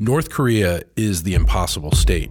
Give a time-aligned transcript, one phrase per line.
[0.00, 2.30] North Korea is the impossible state.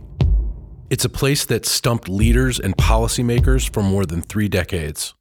[0.90, 5.14] It's a place that stumped leaders and policymakers for more than three decades.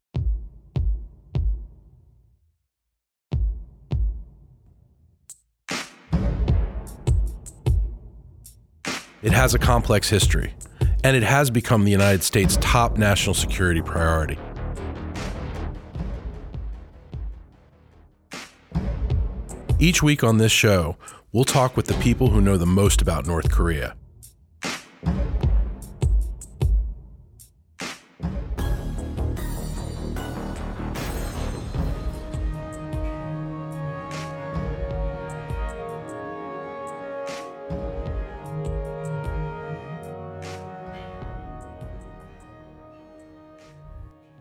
[9.21, 10.53] It has a complex history,
[11.03, 14.39] and it has become the United States' top national security priority.
[19.79, 20.95] Each week on this show,
[21.37, 23.95] we'll talk with the people who know the most about North Korea.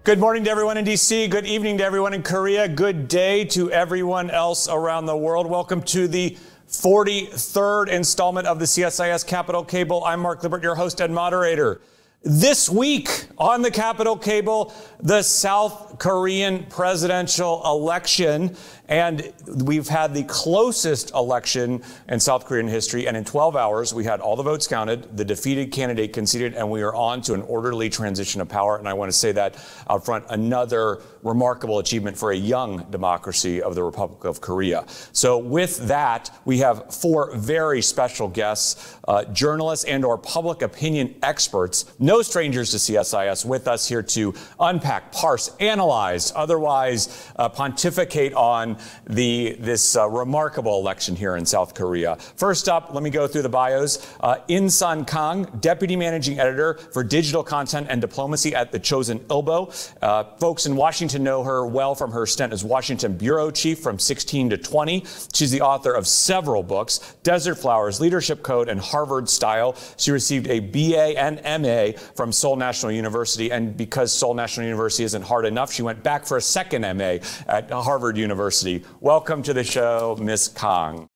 [0.03, 1.29] Good morning to everyone in DC.
[1.29, 2.69] Good evening to everyone in Korea.
[2.69, 5.47] Good day to everyone else around the world.
[5.47, 6.39] Welcome to the
[6.81, 10.05] 43rd installment of the CSIS Capital Cable.
[10.05, 11.81] I'm Mark Lippert, your host and moderator.
[12.23, 18.57] This week on the Capital Cable, the South Korean presidential election.
[18.89, 23.09] And we've had the closest election in South Korean history.
[23.09, 26.71] And in 12 hours, we had all the votes counted, the defeated candidate conceded, and
[26.71, 28.79] we are on to an orderly transition of power.
[28.79, 29.57] And I want to say that
[29.87, 34.85] up front, another remarkable achievement for a young democracy of the Republic of Korea.
[35.13, 41.17] So with that, we have four very special guests, uh, journalists and or public opinion
[41.23, 48.33] experts, no strangers to CSIS with us here to unpack, parse, analyze, otherwise uh, pontificate
[48.35, 48.76] on
[49.09, 52.17] the this uh, remarkable election here in South Korea.
[52.17, 54.15] First up, let me go through the bios.
[54.21, 59.21] Uh, In Sun Kang, Deputy Managing Editor for Digital Content and Diplomacy at the Chosun
[59.27, 59.95] Ilbo.
[60.03, 63.99] Uh, folks in Washington know her well from her stint as Washington Bureau Chief from
[63.99, 65.05] 16 to 20.
[65.33, 69.77] She's the author of several books, Desert Flowers, Leadership Code, and Harvard Style.
[69.97, 75.05] She received a BA and MA from Seoul National University, and because Seoul National University
[75.05, 77.19] isn't hard enough, she went back for a second MA
[77.49, 78.66] at Harvard University.
[78.67, 78.97] University.
[79.01, 81.09] Welcome to the show, Miss Kang.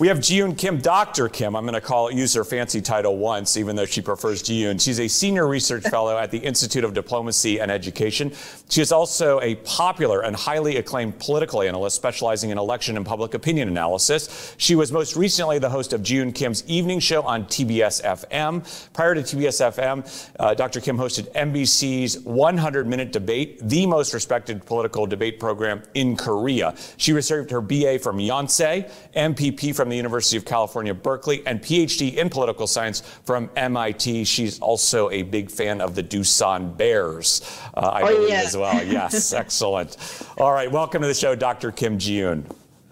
[0.00, 1.28] We have Jiyoon Kim, Dr.
[1.28, 1.54] Kim.
[1.54, 4.80] I'm going to call use her fancy title once, even though she prefers Jiyoon.
[4.80, 8.32] She's a senior research fellow at the Institute of Diplomacy and Education.
[8.70, 13.34] She is also a popular and highly acclaimed political analyst specializing in election and public
[13.34, 14.54] opinion analysis.
[14.56, 18.92] She was most recently the host of Jiyoon Kim's evening show on TBS FM.
[18.94, 20.80] Prior to TBS FM, uh, Dr.
[20.80, 26.74] Kim hosted MBC's 100 Minute Debate, the most respected political debate program in Korea.
[26.96, 32.14] She received her BA from Yonsei, MPP from the University of California, Berkeley, and PhD
[32.14, 34.24] in political science from MIT.
[34.24, 37.42] She's also a big fan of the Doosan Bears,
[37.74, 38.42] uh, I oh, believe, yeah.
[38.42, 38.70] as well.
[38.90, 39.96] Yes, excellent.
[40.38, 41.70] All right, welcome to the show, Dr.
[41.70, 42.44] Kim Jiyoon.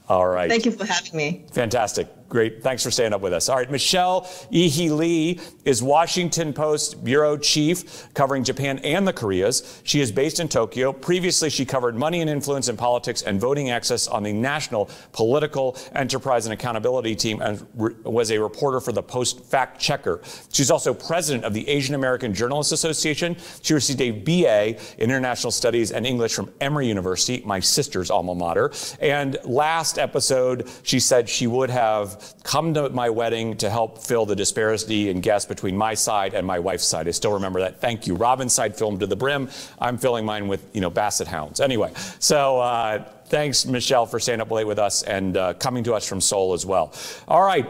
[0.08, 0.48] All right.
[0.48, 1.44] Thank you for having me.
[1.52, 2.08] Fantastic.
[2.28, 2.62] Great.
[2.62, 3.48] Thanks for staying up with us.
[3.48, 3.70] All right.
[3.70, 9.80] Michelle Yi Lee is Washington Post bureau chief covering Japan and the Koreas.
[9.84, 10.92] She is based in Tokyo.
[10.92, 15.78] Previously, she covered money and influence in politics and voting access on the National Political
[15.94, 20.20] Enterprise and Accountability Team and re- was a reporter for the Post Fact Checker.
[20.52, 23.38] She's also president of the Asian American Journalists Association.
[23.62, 28.34] She received a BA in International Studies and English from Emory University, my sister's alma
[28.34, 28.70] mater.
[29.00, 34.26] And last episode, she said she would have come to my wedding to help fill
[34.26, 37.08] the disparity in guests between my side and my wife's side.
[37.08, 37.80] I still remember that.
[37.80, 38.14] Thank you.
[38.14, 39.48] Robin's side filmed to the brim.
[39.78, 41.60] I'm filling mine with, you know, basset hounds.
[41.60, 45.94] Anyway, so uh, thanks, Michelle, for staying up late with us and uh, coming to
[45.94, 46.94] us from Seoul as well.
[47.26, 47.66] All right,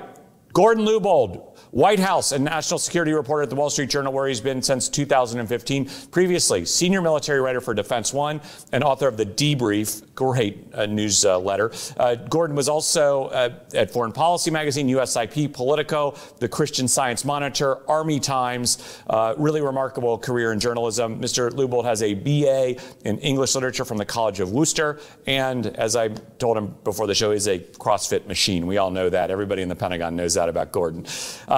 [0.52, 4.40] Gordon Lubold, White House and national security reporter at the Wall Street Journal, where he's
[4.40, 5.90] been since 2015.
[6.10, 8.40] Previously, senior military writer for Defense One
[8.72, 11.70] and author of The Debrief, great uh, newsletter.
[11.96, 17.88] Uh, Gordon was also uh, at Foreign Policy Magazine, USIP, Politico, The Christian Science Monitor,
[17.88, 19.02] Army Times.
[19.08, 21.20] Uh, really remarkable career in journalism.
[21.20, 21.50] Mr.
[21.50, 26.08] Lubold has a BA in English literature from the College of Wooster, and as I
[26.08, 28.66] told him before the show, is a CrossFit machine.
[28.66, 29.30] We all know that.
[29.30, 31.04] Everybody in the Pentagon knows that about Gordon.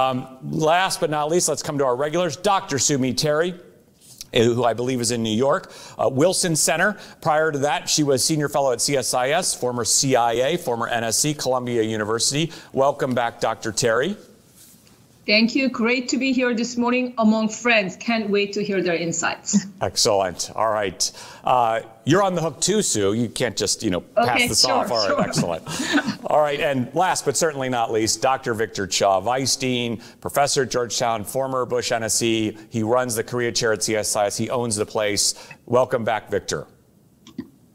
[0.00, 2.34] Um, last but not least, let's come to our regulars.
[2.34, 2.78] Dr.
[2.78, 3.54] Sue Terry,
[4.32, 5.72] eh, who I believe is in New York.
[5.98, 6.96] Uh, Wilson Center.
[7.20, 12.50] Prior to that, she was senior fellow at CSIS, former CIA, former NSC, Columbia University.
[12.72, 13.72] Welcome back, Dr.
[13.72, 14.16] Terry.
[15.30, 15.68] Thank you.
[15.68, 17.94] Great to be here this morning among friends.
[17.94, 19.64] Can't wait to hear their insights.
[19.80, 20.50] Excellent.
[20.56, 21.08] All right.
[21.44, 23.12] Uh, you're on the hook too, Sue.
[23.12, 24.90] You can't just, you know, pass okay, this sure, off.
[24.90, 25.22] All right, sure.
[25.22, 26.24] excellent.
[26.26, 28.54] All right, and last but certainly not least, Dr.
[28.54, 32.58] Victor Cha Vice Dean, professor at Georgetown, former Bush NSC.
[32.68, 34.36] He runs the Korea chair at CSIS.
[34.36, 35.34] He owns the place.
[35.64, 36.66] Welcome back, Victor.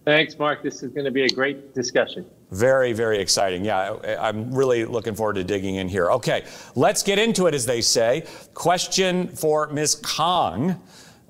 [0.04, 0.62] Thanks, Mark.
[0.62, 2.26] This is going to be a great discussion.
[2.52, 3.66] Very, very exciting.
[3.66, 6.12] Yeah, I'm really looking forward to digging in here.
[6.12, 6.46] Okay,
[6.76, 8.26] let's get into it, as they say.
[8.54, 9.96] Question for Ms.
[9.96, 10.80] Kong.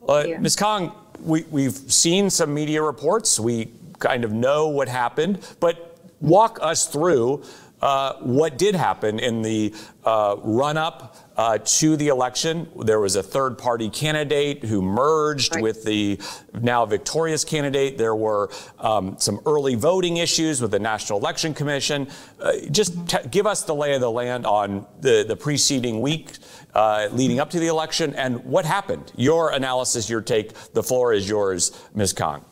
[0.08, 0.56] Uh, Ms.
[0.56, 3.40] Kong, we, we've seen some media reports.
[3.40, 7.44] We kind of know what happened, but walk us through
[7.82, 9.74] uh, what did happen in the
[10.04, 12.68] uh, run up uh, to the election.
[12.84, 15.64] There was a third party candidate who merged Right.
[15.64, 16.20] with the
[16.62, 17.98] now victorious candidate.
[17.98, 18.50] There were
[18.80, 22.08] um, some early voting issues with the National Election Commission.
[22.40, 26.32] Uh, just t- give us the lay of the land on the, the preceding week
[26.74, 29.12] uh, leading up to the election and what happened.
[29.16, 30.54] Your analysis, your take.
[30.74, 32.14] The floor is yours, Ms.
[32.14, 32.44] Kang.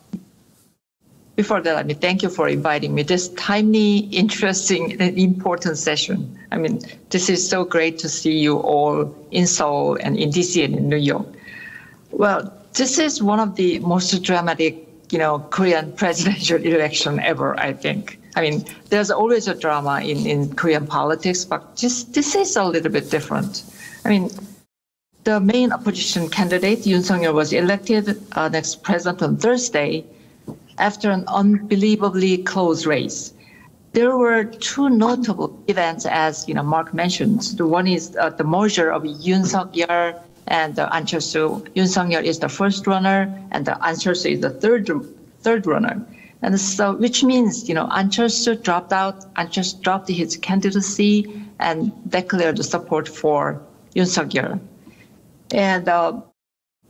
[1.36, 3.02] Before that, I mean, thank you for inviting me.
[3.02, 6.38] This timely, interesting, and important session.
[6.52, 10.64] I mean, this is so great to see you all in Seoul and in DC
[10.64, 11.26] and in New York.
[12.12, 17.72] Well, this is one of the most dramatic, you know, Korean presidential election ever, I
[17.72, 18.20] think.
[18.36, 22.64] I mean, there's always a drama in, in Korean politics, but just this is a
[22.64, 23.64] little bit different.
[24.04, 24.30] I mean,
[25.24, 30.04] the main opposition candidate, Yoon Suk-yeol, was elected uh, next president on Thursday
[30.78, 33.32] after an unbelievably close race.
[33.92, 37.42] There were two notable events, as you know, Mark mentioned.
[37.56, 41.64] The one is uh, the merger of Yoon Suk-yeol and uh, An Chol-soo.
[41.76, 44.90] Yoon Suk-yeol is the first runner, and uh, An Chol-soo is the third
[45.40, 46.04] third runner.
[46.42, 51.32] And so, which means you know, An Chol-soo dropped out, An Chol-soo dropped his candidacy
[51.60, 53.62] and declared support for
[53.94, 54.58] Yoon Suk-yeol.
[55.52, 56.20] And uh,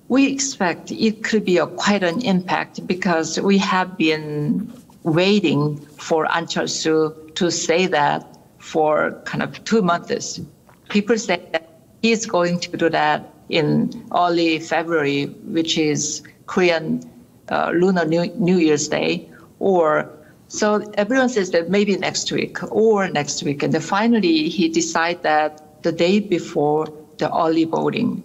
[0.08, 4.72] we expect it could be a, quite an impact because we have been
[5.02, 10.40] waiting for An Chol-soo to say that for kind of two months.
[10.88, 11.68] People say that
[12.02, 17.02] he's going to do that in early February, which is Korean
[17.50, 19.28] uh, Lunar New, New Year's Day,
[19.58, 20.10] or
[20.48, 25.22] so everyone says that maybe next week or next week, and then finally he decided
[25.22, 26.86] that the day before
[27.18, 28.22] the early voting,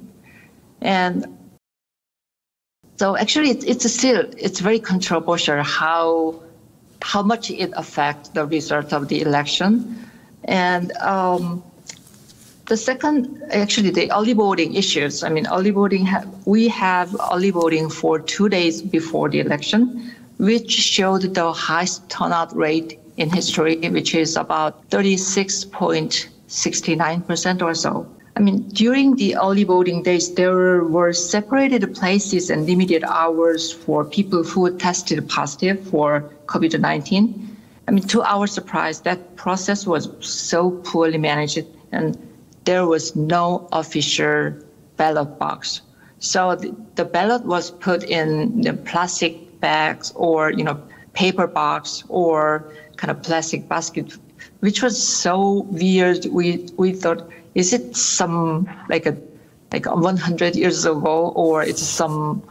[0.81, 1.25] and
[2.99, 6.35] so actually, it's, it's still it's very controversial how
[7.01, 9.97] how much it affects the result of the election,
[10.43, 11.63] and um,
[12.65, 15.23] the second actually the early voting issues.
[15.23, 20.13] I mean, early voting ha- we have early voting for two days before the election,
[20.37, 26.95] which showed the highest turnout rate in history, which is about thirty six point sixty
[26.95, 28.05] nine percent or so.
[28.39, 34.05] I mean, during the early voting days, there were separated places and limited hours for
[34.05, 37.57] people who tested positive for COVID 19.
[37.89, 42.17] I mean, to our surprise, that process was so poorly managed and
[42.63, 44.53] there was no official
[44.95, 45.81] ballot box.
[46.19, 50.81] So the, the ballot was put in the plastic bags or, you know,
[51.11, 54.13] paper box or kind of plastic basket,
[54.61, 56.25] which was so weird.
[56.27, 59.17] We, we thought, is it some like a
[59.71, 62.43] like 100 years ago or it's some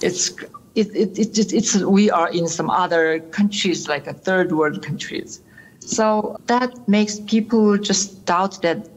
[0.00, 0.30] it's
[0.74, 5.40] it, it, it, it's, we are in some other countries like a third world countries.
[5.80, 8.88] So that makes people just doubt that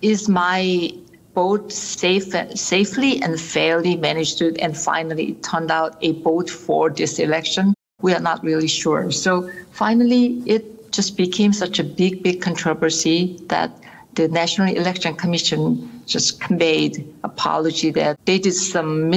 [0.00, 0.92] is my
[1.34, 6.88] boat safe safely and fairly managed to, and finally it turned out a boat for
[6.88, 7.74] this election?
[8.00, 9.10] We are not really sure.
[9.10, 13.70] So finally it just became such a big big controversy that
[14.16, 19.12] the National Election Commission just conveyed apology that they did some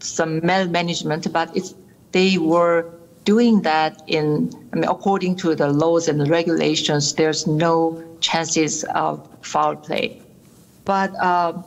[0.00, 1.74] some malmanagement, but it's
[2.12, 2.90] they were
[3.24, 7.14] doing that in I mean, according to the laws and the regulations.
[7.14, 10.20] There's no chances of foul play,
[10.84, 11.62] but uh,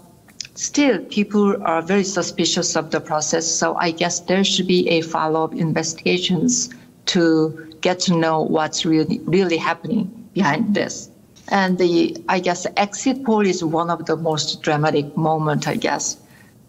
[0.53, 3.47] still people are very suspicious of the process.
[3.47, 6.69] So I guess there should be a follow-up investigations
[7.07, 11.09] to get to know what's really really happening behind this.
[11.49, 16.17] And the, I guess, exit poll is one of the most dramatic moment, I guess.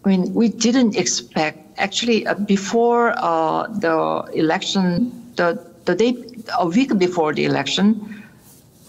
[0.05, 6.15] I mean, we didn't expect, actually, uh, before uh, the election, the, the day,
[6.59, 8.23] a week before the election,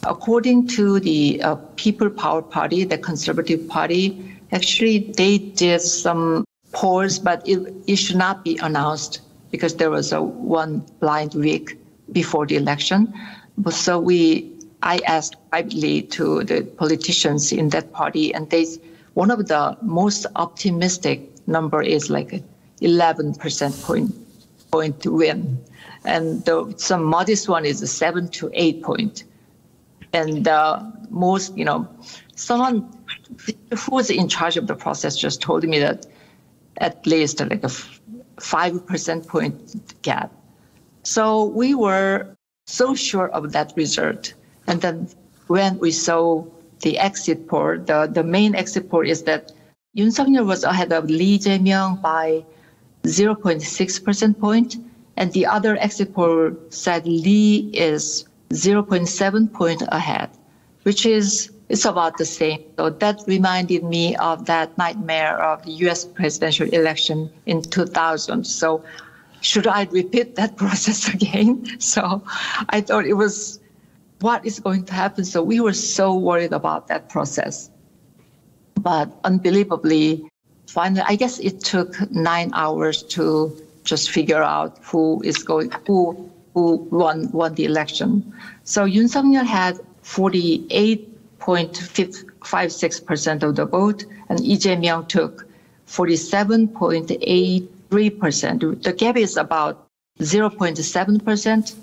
[0.05, 7.19] according to the uh, People Power Party, the Conservative Party, actually, they did some polls,
[7.19, 11.79] but it, it should not be announced because there was a one blind week
[12.13, 13.13] before the election.
[13.71, 18.67] So we I asked privately to the politicians in that party, and they,
[19.15, 22.43] one of the most optimistic number is like
[22.81, 24.15] 11 percent point
[24.71, 25.59] point to win,
[26.05, 29.25] and the some modest one is a seven to eight point,
[30.13, 31.89] and the most you know,
[32.37, 32.89] someone
[33.71, 36.07] who was in charge of the process just told me that
[36.77, 37.69] at least like a
[38.41, 40.33] five percent point gap.
[41.03, 44.35] So we were so sure of that result.
[44.69, 45.09] And then
[45.47, 46.45] when we saw
[46.81, 49.51] the exit poll, the, the main exit poll is that
[49.97, 52.45] Yoon Suk-yeol was ahead of Lee Jae-myung by
[53.05, 54.77] 0.6 percent point,
[55.17, 60.29] and the other exit poll said Lee is 0.7 point ahead,
[60.83, 62.63] which is it's about the same.
[62.77, 66.05] So that reminded me of that nightmare of the U.S.
[66.05, 68.45] presidential election in 2000.
[68.45, 68.85] So
[69.41, 71.81] should I repeat that process again?
[71.81, 72.23] So
[72.71, 73.61] I thought it was
[74.21, 75.25] what is going to happen.
[75.25, 77.71] So we were so worried about that process.
[78.81, 80.29] But unbelievably,
[80.67, 86.31] finally, I guess it took nine hours to just figure out who is going, who
[86.55, 88.33] who won won the election.
[88.65, 95.47] So Yoon Suk-yeol had 48.56 percent of the vote, and Lee Jae-myung took
[95.87, 98.83] 47.83 percent.
[98.83, 99.89] The gap is about
[100.21, 101.75] 0.7 percent,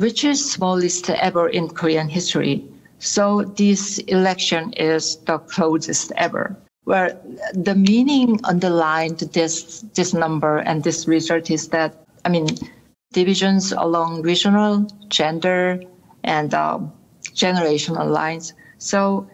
[0.00, 2.64] which is smallest ever in Korean history.
[2.98, 6.56] So this election is the closest ever.
[6.84, 7.20] Where
[7.54, 12.46] the meaning underlined this this number and this result is that I mean
[13.12, 15.80] divisions along regional, gender,
[16.24, 16.92] and um,
[17.34, 18.54] generational lines.
[18.78, 19.28] So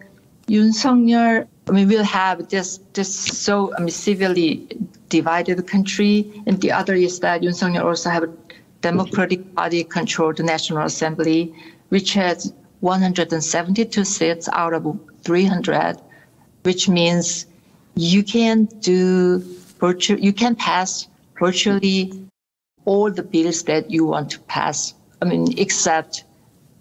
[0.47, 4.67] Yoon Suk-yeol, I mean, will have this this so I mean severely
[5.09, 8.29] divided country, and the other is that Yoon Suk-yeol also have
[8.81, 11.53] Democratic Party controlled National Assembly,
[11.89, 15.97] which has 172 seats out of 300,
[16.63, 17.47] which means
[17.95, 19.39] you can do
[19.79, 21.07] virtual, you can pass
[21.39, 22.13] virtually
[22.85, 24.93] all the bills that you want to pass.
[25.21, 26.23] I mean, except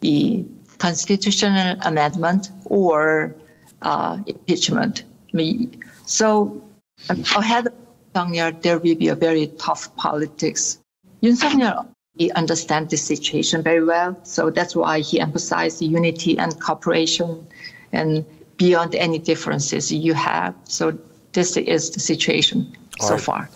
[0.00, 0.44] the
[0.78, 3.34] constitutional amendment or
[3.82, 5.04] uh, impeachment.
[5.32, 6.62] I mean, so
[7.08, 10.78] ahead of there will be a very tough politics.
[11.26, 14.18] Yoon Suk-yeol he understands the situation very well.
[14.22, 17.46] So that's why he emphasized unity and cooperation
[17.92, 18.24] and
[18.56, 20.54] beyond any differences you have.
[20.64, 20.98] So
[21.32, 23.22] this is the situation All so right.
[23.22, 23.50] far.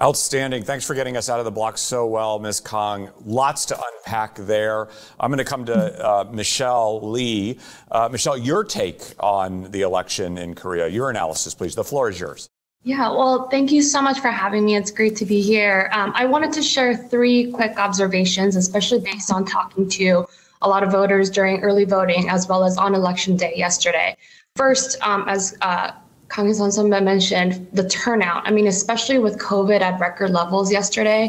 [0.00, 0.62] Outstanding.
[0.62, 2.60] Thanks for getting us out of the block so well, Ms.
[2.60, 3.10] Kong.
[3.24, 4.88] Lots to unpack there.
[5.18, 7.58] I'm going to come to uh, Michelle Lee.
[7.90, 11.74] Uh, Michelle, your take on the election in Korea, your analysis, please.
[11.74, 12.48] The floor is yours.
[12.86, 14.76] Yeah, well, thank you so much for having me.
[14.76, 15.90] It's great to be here.
[15.92, 20.24] Um, I wanted to share three quick observations, especially based on talking to
[20.62, 24.16] a lot of voters during early voting as well as on election day yesterday.
[24.54, 25.94] First, um, as uh,
[26.30, 28.46] Kang Son mentioned, the turnout.
[28.46, 31.28] I mean, especially with COVID at record levels yesterday,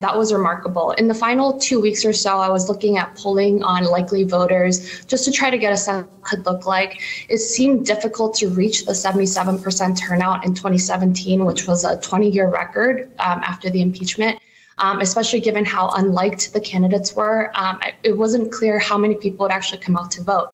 [0.00, 0.92] that was remarkable.
[0.92, 5.04] In the final two weeks or so, I was looking at polling on likely voters
[5.04, 7.02] just to try to get a sense of what it could look like.
[7.28, 12.48] It seemed difficult to reach the 77% turnout in 2017, which was a 20 year
[12.48, 14.38] record um, after the impeachment.
[14.78, 19.44] Um, especially given how unliked the candidates were, um, it wasn't clear how many people
[19.44, 20.48] would actually come out to vote.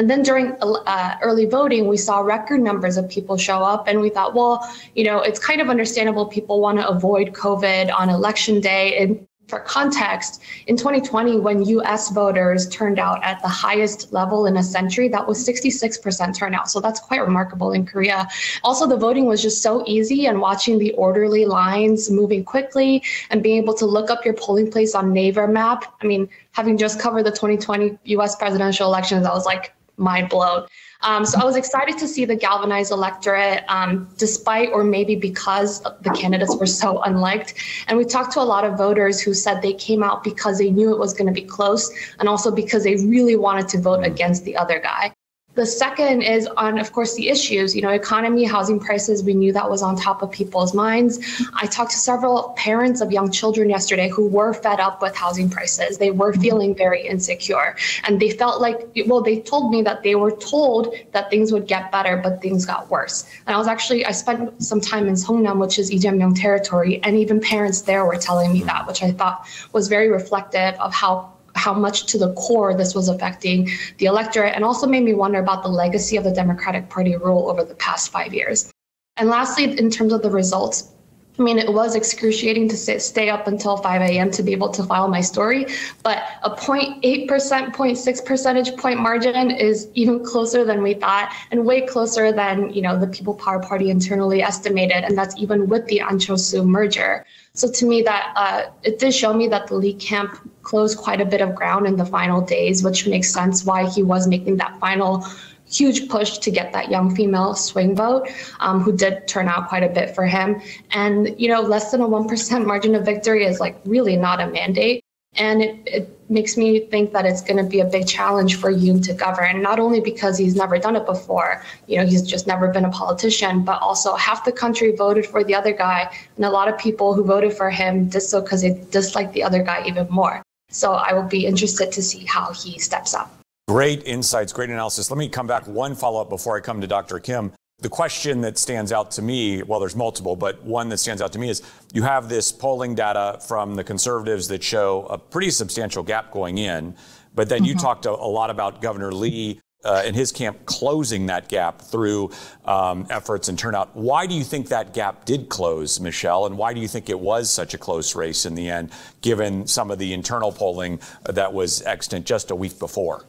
[0.00, 4.00] And then during uh, early voting, we saw record numbers of people show up, and
[4.00, 8.08] we thought, well, you know, it's kind of understandable people want to avoid COVID on
[8.08, 8.96] election day.
[8.96, 14.56] And for context, in 2020, when US voters turned out at the highest level in
[14.56, 16.70] a century, that was 66% turnout.
[16.70, 18.26] So that's quite remarkable in Korea.
[18.64, 23.42] Also, the voting was just so easy, and watching the orderly lines moving quickly and
[23.42, 25.84] being able to look up your polling place on Naver map.
[26.00, 30.66] I mean, having just covered the 2020 US presidential elections, I was like, mind blown.
[31.02, 35.80] Um, so I was excited to see the galvanized electorate, um, despite or maybe because
[35.80, 37.54] the candidates were so unliked.
[37.88, 40.70] And we talked to a lot of voters who said they came out because they
[40.70, 44.04] knew it was going to be close and also because they really wanted to vote
[44.04, 45.14] against the other guy.
[45.60, 49.22] The second is on, of course, the issues, you know, economy, housing prices.
[49.22, 51.18] We knew that was on top of people's minds.
[51.54, 55.50] I talked to several parents of young children yesterday who were fed up with housing
[55.50, 55.98] prices.
[55.98, 56.40] They were mm-hmm.
[56.40, 60.94] feeling very insecure and they felt like, well, they told me that they were told
[61.12, 63.26] that things would get better, but things got worse.
[63.46, 67.18] And I was actually, I spent some time in Songnam, which is Jae-myung territory, and
[67.18, 68.68] even parents there were telling me mm-hmm.
[68.68, 72.94] that, which I thought was very reflective of how how much to the core this
[72.94, 76.88] was affecting the electorate and also made me wonder about the legacy of the Democratic
[76.88, 78.70] Party rule over the past five years.
[79.16, 80.92] And lastly, in terms of the results,
[81.40, 84.30] I mean, it was excruciating to stay up until 5 a.m.
[84.32, 85.66] to be able to file my story,
[86.02, 91.80] but a 0.8%, 0.6 percentage point margin is even closer than we thought and way
[91.80, 95.02] closer than, you know, the People Power Party internally estimated.
[95.02, 97.24] And that's even with the Ahn Cheol-soo merger.
[97.54, 101.22] So to me, that uh, it did show me that the Lee camp closed quite
[101.22, 104.58] a bit of ground in the final days, which makes sense why he was making
[104.58, 105.26] that final
[105.70, 108.28] huge push to get that young female swing vote,
[108.60, 110.60] um, who did turn out quite a bit for him.
[110.90, 114.48] And, you know, less than a 1% margin of victory is like really not a
[114.48, 115.02] mandate.
[115.34, 118.72] And it, it makes me think that it's going to be a big challenge for
[118.72, 122.48] Yoon to govern, not only because he's never done it before, you know, he's just
[122.48, 126.12] never been a politician, but also half the country voted for the other guy.
[126.36, 129.44] And a lot of people who voted for him did so because they dislike the
[129.44, 130.42] other guy even more.
[130.70, 133.39] So I will be interested to see how he steps up.
[133.70, 135.12] Great insights, great analysis.
[135.12, 137.20] Let me come back one follow up before I come to Dr.
[137.20, 137.52] Kim.
[137.78, 141.32] The question that stands out to me, well, there's multiple, but one that stands out
[141.34, 141.62] to me is
[141.92, 146.58] you have this polling data from the conservatives that show a pretty substantial gap going
[146.58, 146.96] in.
[147.36, 147.66] But then mm-hmm.
[147.66, 151.80] you talked a, a, lot about Governor Lee uh, and his camp closing that gap
[151.80, 152.32] through
[152.64, 153.94] um, efforts and turnout.
[153.94, 156.46] Why do you think that gap did close, Michelle?
[156.46, 159.68] And why do you think it was such a close race in the end, given
[159.68, 163.26] some of the internal polling that was extant just a week before?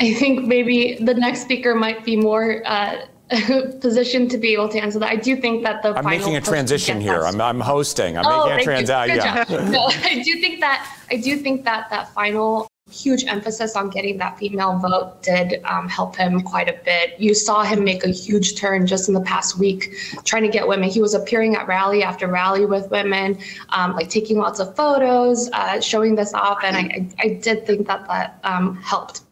[0.00, 2.62] I think maybe the next speaker might be more.
[2.64, 3.06] Uh,
[3.80, 5.08] position to be able to answer that.
[5.08, 7.22] I do think that the I'm making a transition here.
[7.22, 8.18] I'm, I'm hosting.
[8.18, 9.16] I'm oh, making a transition.
[9.16, 9.44] Yeah.
[9.70, 14.18] no, I do think that I do think that that final huge emphasis on getting
[14.18, 17.18] that female vote did um, help him quite a bit.
[17.18, 20.66] You saw him make a huge turn just in the past week, trying to get
[20.66, 20.90] women.
[20.90, 23.38] He was appearing at rally after rally with women,
[23.68, 27.86] um, like taking lots of photos, uh, showing this off, and I, I, did think
[27.86, 29.22] that that um, helped.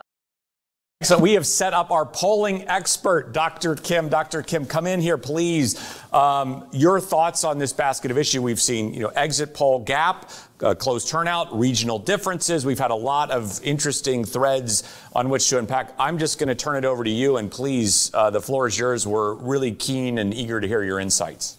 [1.01, 3.77] So we have set up our polling expert, Dr.
[3.77, 4.09] Kim.
[4.09, 4.43] Dr.
[4.43, 5.97] Kim, come in here, please.
[6.13, 8.43] Um, your thoughts on this basket of issue?
[8.43, 12.67] We've seen, you know, exit poll gap, uh, close turnout, regional differences.
[12.67, 14.83] We've had a lot of interesting threads
[15.15, 15.95] on which to unpack.
[16.01, 18.77] I'm just going to turn it over to you, and please, uh, the floor is
[18.77, 19.07] yours.
[19.07, 21.59] We're really keen and eager to hear your insights.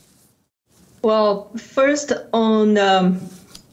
[1.02, 3.22] Well, first on um,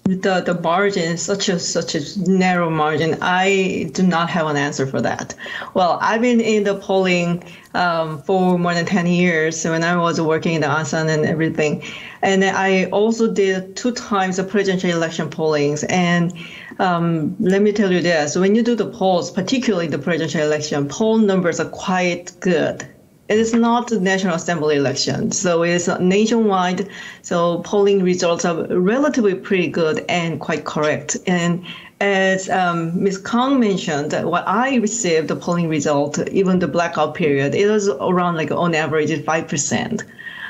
[0.07, 3.19] the the margin is such a such a narrow margin.
[3.21, 5.35] I do not have an answer for that.
[5.75, 7.45] Well i've been in the polling
[7.75, 11.83] um, for more than 10 years when i was working in the asan and everything.
[12.23, 15.85] And i also did two times the presidential election pollings.
[15.85, 16.33] And
[16.79, 18.37] um, let me tell you this.
[18.37, 22.87] When you do the polls particularly the presidential election poll numbers are quite good
[23.29, 26.89] it is not the National Assembly election, so it's nationwide.
[27.23, 31.17] So polling results are relatively pretty good and quite correct.
[31.27, 31.65] And
[32.01, 33.19] as um, Ms.
[33.19, 38.37] Kang mentioned, what I received the polling result, even the blackout period, it was around
[38.37, 40.05] like on average five percent.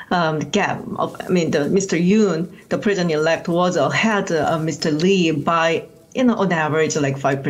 [0.09, 0.81] Um, gap.
[0.99, 1.99] Of, I mean, the, Mr.
[1.99, 5.01] Yoon, the president-elect, was ahead of Mr.
[5.01, 5.85] Lee by
[6.17, 7.43] you know, on average, like 5%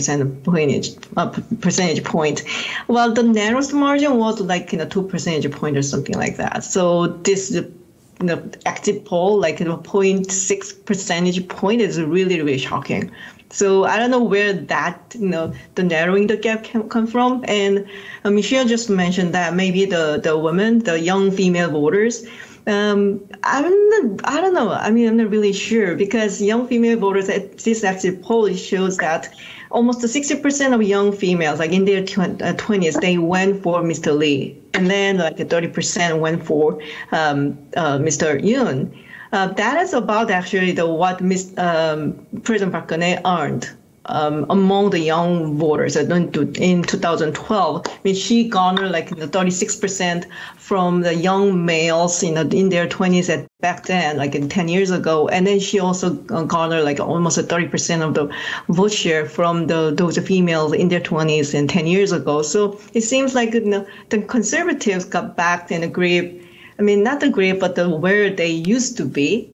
[0.43, 1.29] percentage, uh,
[1.61, 2.43] percentage point.
[2.87, 6.63] Well, the narrowest margin was like, you know, 2 percentage point or something like that.
[6.63, 7.73] So this, you
[8.21, 13.09] know, active poll, like, you know, 0.6 percentage point is really, really shocking.
[13.49, 17.45] So I don't know where that, you know, the narrowing the gap can come from.
[17.47, 17.87] And
[18.25, 22.25] uh, Michelle just mentioned that maybe the, the women, the young female voters,
[22.67, 24.71] um, I'm not, I don't know.
[24.71, 28.97] I mean, I'm not really sure because young female voters at this exit poll shows
[28.97, 29.33] that
[29.71, 34.17] almost 60% of young females, like in their 20s, uh, they went for Mr.
[34.17, 38.41] Lee, and then like 30% went for um, uh, Mr.
[38.41, 38.91] Yoon.
[39.31, 43.69] Uh, that is about actually the what Ms., um, President Park Geun-hye earned
[44.07, 47.81] um, among the young voters in 2012.
[47.85, 50.25] I mean, she garnered like 36%
[50.57, 54.91] from the young males you know, in their 20s at back then, like 10 years
[54.91, 55.27] ago.
[55.27, 58.33] And then she also garnered like almost 30% of the
[58.69, 62.41] vote share from the those females in their 20s and 10 years ago.
[62.41, 66.41] So it seems like you know, the conservatives got back in the grip.
[66.79, 69.51] I mean, not the grip, but the where they used to be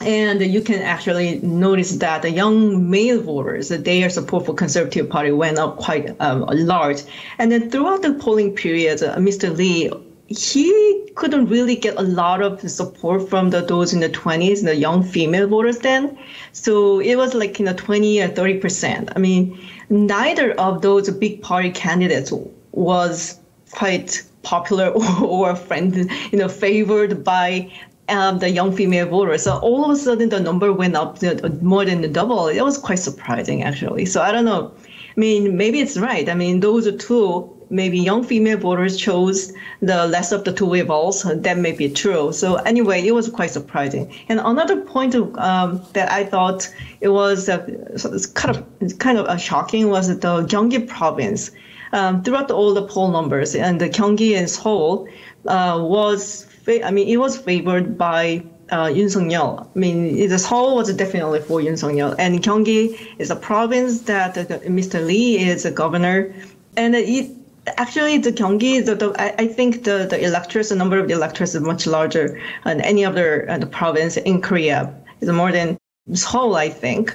[0.00, 5.32] and you can actually notice that the young male voters, their support for Conservative Party
[5.32, 7.02] went up quite um, large.
[7.38, 9.56] And then throughout the polling period, uh, Mr.
[9.56, 9.90] Lee,
[10.28, 14.76] he couldn't really get a lot of support from the those in the 20s, the
[14.76, 16.18] young female voters then.
[16.52, 19.12] So it was like you know 20 or 30 percent.
[19.16, 22.32] I mean, neither of those big party candidates
[22.72, 23.38] was
[23.70, 27.72] quite popular or, or friend, you know, favored by
[28.08, 29.42] um, the young female voters.
[29.42, 32.48] So all of a sudden, the number went up to more than double.
[32.48, 34.06] It was quite surprising, actually.
[34.06, 34.72] So I don't know.
[35.16, 36.28] I mean, maybe it's right.
[36.28, 41.22] I mean, those two, maybe young female voters chose the less of the two rivals.
[41.22, 42.32] That may be true.
[42.32, 44.12] So anyway, it was quite surprising.
[44.28, 46.68] And another point of, um, that I thought
[47.00, 47.66] it was uh,
[48.34, 51.50] kind of kind of uh, shocking was the Gyeonggi province.
[51.92, 55.08] Um, throughout all the poll numbers, and the Gyeonggi and Seoul
[55.46, 59.64] uh, was I mean, it was favored by uh, Yoon Suk Yeol.
[59.64, 64.02] I mean, the Seoul was definitely for Yoon Suk Yeol, and Gyeonggi is a province
[64.02, 65.04] that uh, Mr.
[65.04, 66.34] Lee is a governor,
[66.76, 67.30] and it
[67.76, 71.60] actually the Gyeonggi, the, the I, think the the electors, the number of electors is
[71.62, 74.92] much larger than any other uh, the province in Korea.
[75.20, 75.78] It's more than
[76.12, 77.14] Seoul, I think.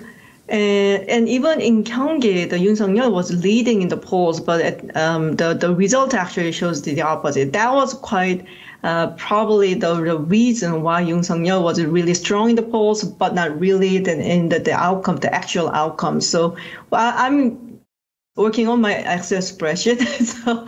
[0.49, 4.61] And, and even in Gyeonggi, the Yoon Suk-yeol was leading in the polls, but
[4.97, 7.53] um, the, the result actually shows the, the opposite.
[7.53, 8.45] That was quite
[8.83, 13.33] uh, probably the, the reason why Yoon Suk-yeol was really strong in the polls, but
[13.35, 16.21] not really the, in the, the outcome, the actual outcome.
[16.21, 16.57] So
[16.89, 17.71] well, I'm
[18.35, 20.01] working on my Excel spreadsheet.
[20.25, 20.65] so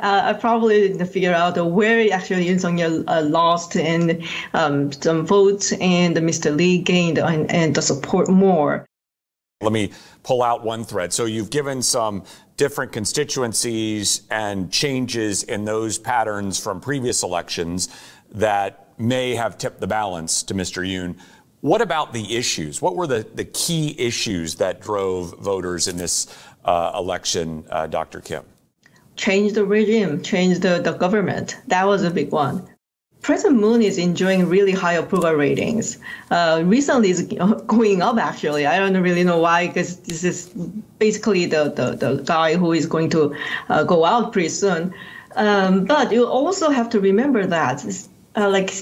[0.00, 5.26] uh, I probably didn't figure out where actually Yoon Suk-yeol uh, lost and um, some
[5.26, 6.54] votes and Mr.
[6.54, 8.86] Lee gained and, and the support more.
[9.62, 9.92] Let me
[10.22, 11.12] pull out one thread.
[11.12, 12.24] So you've given some
[12.56, 17.90] different constituencies and changes in those patterns from previous elections
[18.30, 20.82] that may have tipped the balance to Mr.
[20.82, 21.14] Yoon.
[21.60, 22.80] What about the issues?
[22.80, 28.20] What were the, the key issues that drove voters in this uh, election, uh, Dr.
[28.20, 28.44] Kim?
[29.16, 31.58] Change the regime, change the, the government.
[31.66, 32.66] That was a big one.
[33.22, 35.98] President Moon is enjoying really high approval ratings.
[36.30, 37.22] Uh, recently, it's
[37.66, 38.66] going up actually.
[38.66, 40.48] I don't really know why, because this is
[40.98, 43.36] basically the, the, the guy who is going to
[43.68, 44.94] uh, go out pretty soon.
[45.36, 47.84] Um, but you also have to remember that,
[48.36, 48.72] uh, like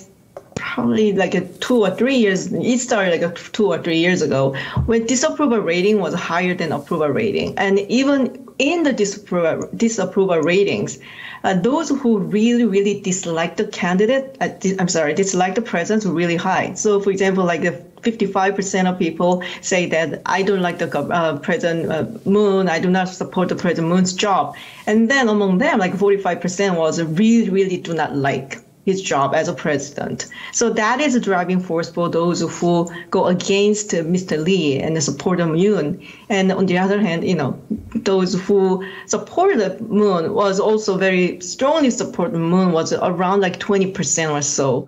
[0.55, 4.55] probably like a two or three years, it started like two or three years ago,
[4.87, 10.99] when disapproval rating was higher than approval rating, and even in the disapproval disapproval ratings
[11.45, 16.37] uh, those who really, really dislike the candidate, uh, I'm sorry, dislike the president really
[16.37, 16.75] high.
[16.75, 21.39] So, for example, like the 55% of people say that I don't like the uh,
[21.39, 24.57] President uh, Moon, I do not support the President Moon's job.
[24.87, 28.59] And then among them, like 45% was really, really do not like
[28.89, 30.27] his job as a president.
[30.53, 34.43] So that is a driving force for those who go against Mr.
[34.43, 36.03] Lee and support Moon.
[36.31, 37.61] And on the other hand, you know,
[37.95, 44.41] those who supported Moon was also very strongly support Moon was around like 20% or
[44.41, 44.87] so.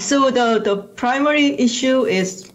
[0.00, 2.50] So the, the primary issue is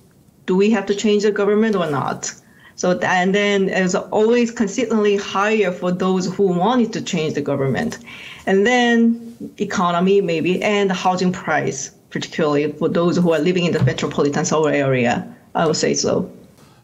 [0.46, 2.34] do we have to change the government or not?
[2.76, 8.00] So and then it's always consistently higher for those who wanted to change the government.
[8.46, 13.74] And then economy maybe and the housing price, particularly for those who are living in
[13.74, 15.28] the metropolitan Seoul area.
[15.54, 16.30] I would say so.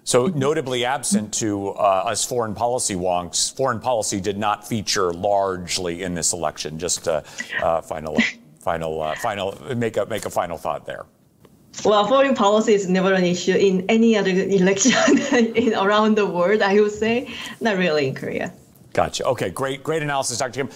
[0.04, 6.02] So, notably absent to uh, us foreign policy wonks, foreign policy did not feature largely
[6.02, 6.80] in this election.
[6.80, 7.22] Just uh,
[7.62, 8.18] uh, final,
[8.60, 11.06] final, uh, final, make a make a final thought there.
[11.86, 14.94] Well, foreign policy is never an issue in any other election
[15.56, 16.62] in around the world.
[16.62, 18.54] I would say, not really in Korea.
[18.94, 19.26] Gotcha.
[19.26, 20.66] Okay, great, great analysis, Dr.
[20.66, 20.70] Kim.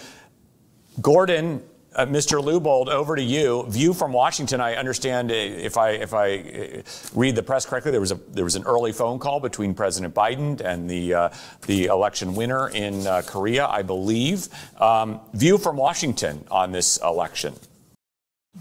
[1.02, 1.62] Gordon,
[1.96, 2.44] uh, Mr.
[2.44, 3.66] Lubold, over to you.
[3.70, 4.60] View from Washington.
[4.62, 6.82] I understand uh, if I if I uh,
[7.14, 10.14] read the press correctly, there was a there was an early phone call between President
[10.14, 11.30] Biden and the uh,
[11.68, 14.48] the election winner in uh, Korea, I believe.
[14.80, 17.56] Um, view from Washington on this election.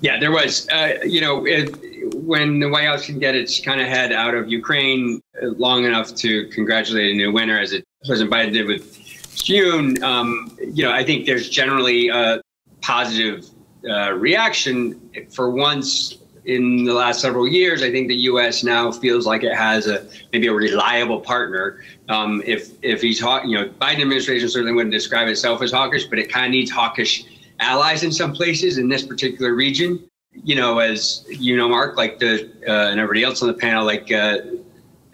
[0.01, 0.69] Yeah, there was.
[0.71, 1.75] Uh, you know, it,
[2.15, 6.15] when the White House can get its kind of head out of Ukraine long enough
[6.17, 9.04] to congratulate a new winner, as it, President Biden did with
[9.43, 12.41] Yoon, um, you know, I think there's generally a
[12.81, 13.47] positive
[13.89, 15.01] uh, reaction.
[15.31, 18.63] For once in the last several years, I think the U.S.
[18.63, 21.83] now feels like it has a maybe a reliable partner.
[22.09, 26.19] Um, if if he's you know, Biden administration certainly wouldn't describe itself as hawkish, but
[26.19, 27.25] it kind of needs hawkish
[27.61, 30.09] allies in some places in this particular region.
[30.33, 33.85] You know, as you know, Mark, like the uh, and everybody else on the panel,
[33.85, 34.39] like uh,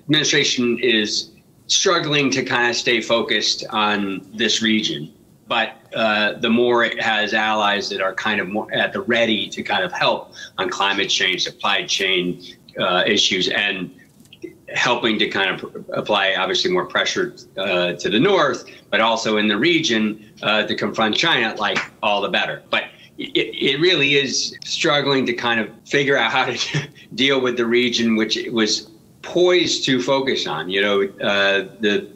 [0.01, 1.30] administration is
[1.71, 5.13] struggling to kind of stay focused on this region.
[5.47, 9.49] But uh, the more it has allies that are kind of more at the ready
[9.49, 12.43] to kind of help on climate change, supply chain
[12.79, 13.91] uh, issues, and
[14.75, 19.49] helping to kind of apply obviously more pressure uh, to the north, but also in
[19.49, 22.63] the region uh, to confront China, like all the better.
[22.71, 22.85] But
[23.19, 27.67] it, it really is struggling to kind of figure out how to deal with the
[27.67, 28.90] region, which it was
[29.23, 30.71] poised to focus on.
[30.71, 32.11] You know, uh, the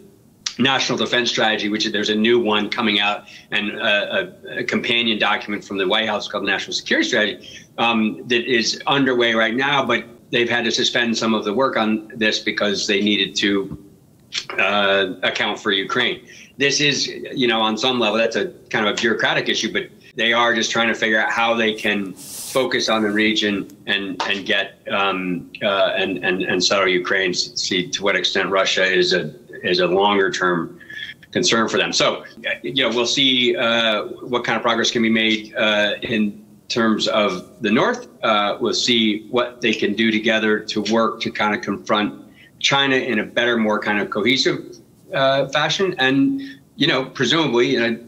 [0.58, 5.18] national defense strategy, which there's a new one coming out, and a, a, a companion
[5.18, 9.54] document from the White House called the National Security Strategy um, that is underway right
[9.54, 9.84] now.
[9.84, 13.78] But they've had to suspend some of the work on this because they needed to
[14.58, 16.26] uh, account for Ukraine.
[16.56, 19.88] This is, you know, on some level, that's a kind of a bureaucratic issue, but
[20.16, 24.20] they are just trying to figure out how they can focus on the region and
[24.22, 27.34] and get um, uh, and and and settle Ukraine.
[27.34, 30.78] See to what extent Russia is a is a longer term
[31.32, 31.92] concern for them.
[31.92, 32.24] So
[32.62, 37.08] you know we'll see uh, what kind of progress can be made uh, in terms
[37.08, 38.08] of the North.
[38.22, 42.22] Uh, we'll see what they can do together to work to kind of confront
[42.60, 44.76] China in a better, more kind of cohesive
[45.12, 46.40] uh, fashion, and
[46.76, 47.98] you know presumably you know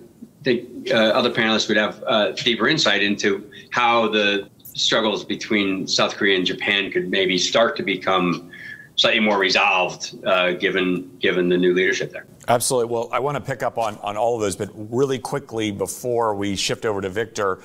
[0.47, 6.15] think uh, other panelists would have uh, deeper insight into how the struggles between South
[6.15, 8.53] Korea and Japan could maybe start to become
[8.95, 12.27] slightly more resolved uh, given given the new leadership there.
[12.47, 12.93] Absolutely.
[12.95, 16.37] Well, I want to pick up on on all of those, but really quickly before
[16.37, 17.59] we shift over to Victor,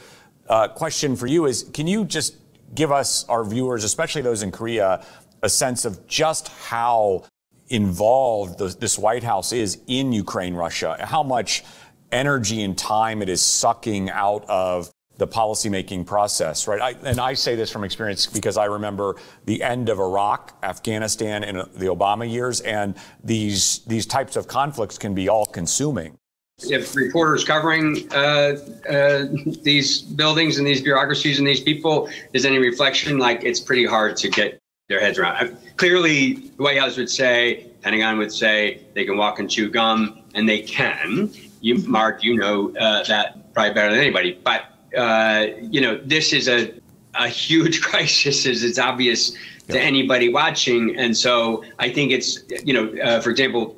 [0.50, 2.38] uh, question for you is: Can you just
[2.74, 5.06] give us our viewers, especially those in Korea,
[5.44, 7.26] a sense of just how
[7.70, 11.64] involved the, this White House is in Ukraine, Russia, how much
[12.12, 16.82] energy and time it is sucking out of the policymaking process, right?
[16.82, 21.44] I, and I say this from experience because I remember the end of Iraq, Afghanistan
[21.44, 26.18] in the Obama years, and these these types of conflicts can be all consuming.
[26.64, 28.56] If reporters covering uh,
[28.90, 29.26] uh,
[29.62, 34.18] these buildings and these bureaucracies and these people is any reflection, like it's pretty hard
[34.18, 35.36] to get their heads around.
[35.36, 39.70] Uh, clearly, the White House would say, Pentagon would say, they can walk and chew
[39.70, 41.32] gum, and they can.
[41.62, 44.40] You, Mark, you know uh, that probably better than anybody.
[44.44, 44.66] But
[44.98, 46.74] uh, you know, this is a
[47.16, 49.36] a huge crisis, as it's obvious
[49.70, 50.96] to anybody watching.
[50.98, 53.78] And so I think it's, you know, uh, for example,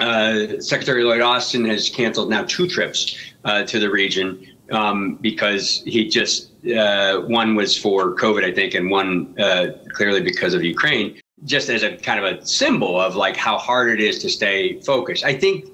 [0.00, 5.82] uh, Secretary Lloyd Austin has canceled now two trips uh, to the region um, because
[5.86, 10.64] he just uh, one was for COVID, I think, and one uh, clearly because of
[10.64, 14.28] Ukraine, just as a kind of a symbol of like how hard it is to
[14.28, 15.24] stay focused.
[15.24, 15.66] I think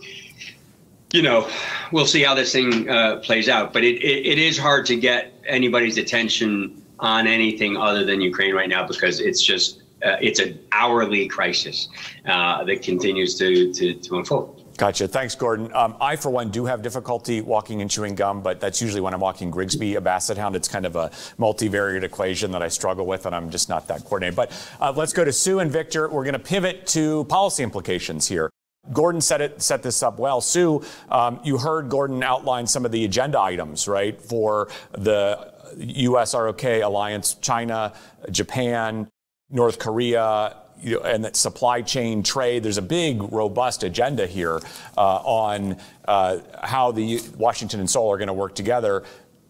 [1.12, 1.48] you know,
[1.92, 3.72] we'll see how this thing uh, plays out.
[3.72, 8.54] But it, it, it is hard to get anybody's attention on anything other than Ukraine
[8.54, 11.88] right now because it's just uh, it's an hourly crisis
[12.26, 14.58] uh, that continues to, to, to unfold.
[14.78, 15.06] Gotcha.
[15.06, 15.70] Thanks, Gordon.
[15.74, 19.14] Um, I, for one, do have difficulty walking and chewing gum, but that's usually when
[19.14, 20.56] I'm walking Grigsby, a basset hound.
[20.56, 24.04] It's kind of a multivariate equation that I struggle with, and I'm just not that
[24.04, 24.34] coordinated.
[24.34, 26.08] But uh, let's go to Sue and Victor.
[26.08, 28.50] We're going to pivot to policy implications here.
[28.90, 30.40] Gordon set it set this up well.
[30.40, 36.34] Sue, um, you heard Gordon outline some of the agenda items, right, for the U.S.
[36.34, 37.92] ROK alliance, China,
[38.30, 39.08] Japan,
[39.50, 42.64] North Korea, you know, and that supply chain trade.
[42.64, 44.60] There's a big, robust agenda here
[44.96, 49.04] uh, on uh, how the Washington and Seoul are going to work together.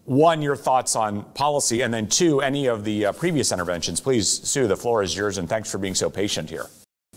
[0.05, 3.99] One, your thoughts on policy, and then two, any of the uh, previous interventions.
[3.99, 6.67] Please, Sue, the floor is yours, and thanks for being so patient here.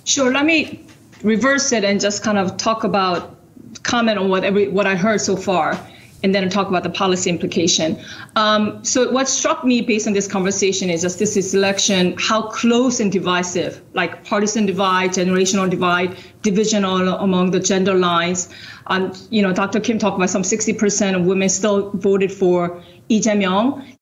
[0.05, 0.33] Sure.
[0.33, 0.87] Let me
[1.27, 3.37] reverse it and just kind of talk about
[3.83, 5.79] comment on what every what I heard so far
[6.23, 8.01] and then talk about the policy implication.
[8.37, 13.01] Um, so what struck me based on this conversation is just this election, how close
[13.01, 18.49] and divisive, like partisan divide, generational divide, division all among the gender lines.
[18.87, 19.79] Um, you know, Dr.
[19.79, 23.96] Kim talked about some 60% of women still voted for Lee Jae-myung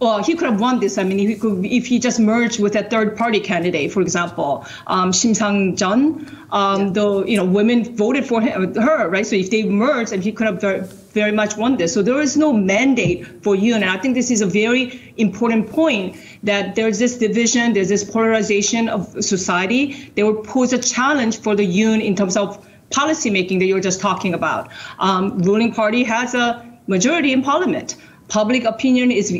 [0.00, 0.98] well, he could have won this.
[0.98, 4.02] I mean, if he, could, if he just merged with a third party candidate, for
[4.02, 6.90] example, um, Shim Sang Jun, um, yeah.
[6.92, 9.26] the you know women voted for him, her, right?
[9.26, 10.80] So if they merged, and he could have very,
[11.12, 11.94] very much won this.
[11.94, 15.70] So there is no mandate for Yoon, and I think this is a very important
[15.70, 20.12] point that there's this division, there's this polarization of society.
[20.16, 23.80] They will pose a challenge for the Yoon in terms of policymaking that you were
[23.80, 24.70] just talking about.
[24.98, 27.96] Um, ruling party has a majority in parliament.
[28.28, 29.30] Public opinion is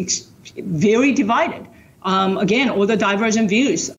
[0.56, 1.66] very divided.
[2.02, 3.90] Um, again, all the divergent views,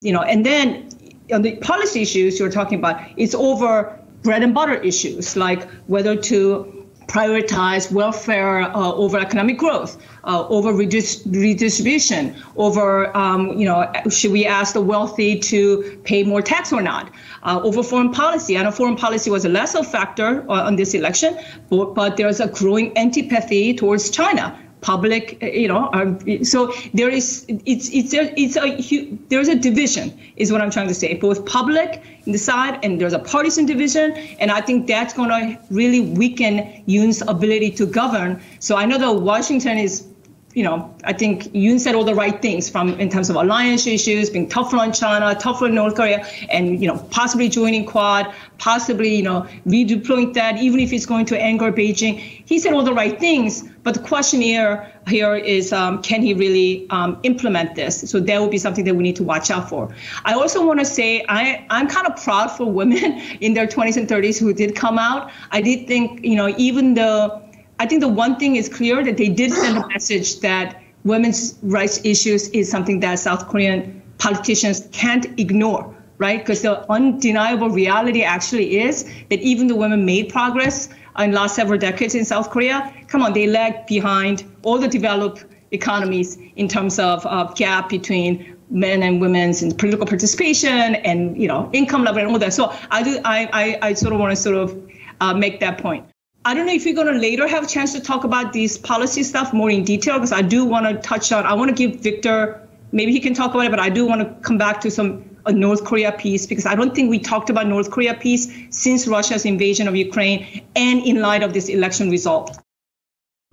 [0.00, 0.88] you know, and then
[1.32, 6.14] on the policy issues you're talking about, it's over bread and butter issues like whether
[6.14, 13.90] to prioritize welfare uh, over economic growth, uh, over redis- redistribution, over, um, you know,
[14.08, 17.10] should we ask the wealthy to pay more tax or not,
[17.42, 18.56] uh, over foreign policy.
[18.56, 21.36] I know foreign policy was a lesser factor uh, on this election,
[21.68, 27.44] but, but there's a growing antipathy towards China public you know um, so there is
[27.48, 31.44] it's it's a, it's a there's a division is what i'm trying to say both
[31.44, 35.58] public in the side and there's a partisan division and i think that's going to
[35.70, 38.40] really weaken yoon's ability to govern.
[38.58, 40.09] So i know that washington is
[40.54, 43.86] you know, I think Yoon said all the right things from in terms of alliance
[43.86, 48.34] issues, being tougher on China, tougher on North Korea, and you know, possibly joining Quad,
[48.58, 52.18] possibly you know, redeploying that, even if it's going to anger Beijing.
[52.18, 56.34] He said all the right things, but the question here here is, um, can he
[56.34, 58.10] really um, implement this?
[58.10, 59.94] So THAAD would be something that we need to watch out for.
[60.24, 63.96] I also want to say I I'm kind of proud for women in their 20s
[63.96, 65.30] and 30s who did come out.
[65.52, 67.40] I did think you know, even though
[67.80, 71.58] I think the one thing is clear that they did send a message that women's
[71.62, 76.40] rights issues is something that South Korean politicians can't ignore, right?
[76.40, 81.78] Because the undeniable reality actually is that even the women made progress in last several
[81.78, 86.98] decades in South Korea, come on, they lag behind all the developed economies in terms
[86.98, 92.20] of uh, gap between men and women's in political participation and you know income level
[92.20, 92.52] and all that.
[92.52, 95.78] So I do I I, I sort of want to sort of uh, make that
[95.78, 96.09] point.
[96.44, 98.78] I don't know if you're going to later have a chance to talk about these
[98.78, 101.44] policy stuff more in detail because I do want to touch on.
[101.44, 104.20] I want to give Victor maybe he can talk about it, but I do want
[104.22, 107.48] to come back to some a North Korea piece because I don't think we talked
[107.48, 112.10] about North Korea piece since Russia's invasion of Ukraine and in light of this election
[112.10, 112.58] result.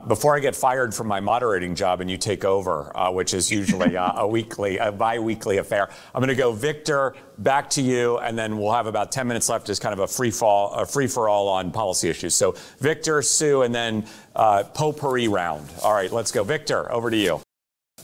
[0.05, 3.51] Before I get fired from my moderating job and you take over, uh, which is
[3.51, 8.19] usually uh, a weekly, a bi-weekly affair, I'm going to go Victor back to you,
[8.19, 10.85] and then we'll have about 10 minutes left as kind of a free fall, a
[10.85, 12.35] free for all on policy issues.
[12.35, 14.05] So Victor, Sue, and then
[14.35, 15.67] uh, potpourri round.
[15.83, 16.43] All right, let's go.
[16.43, 17.41] Victor, over to you.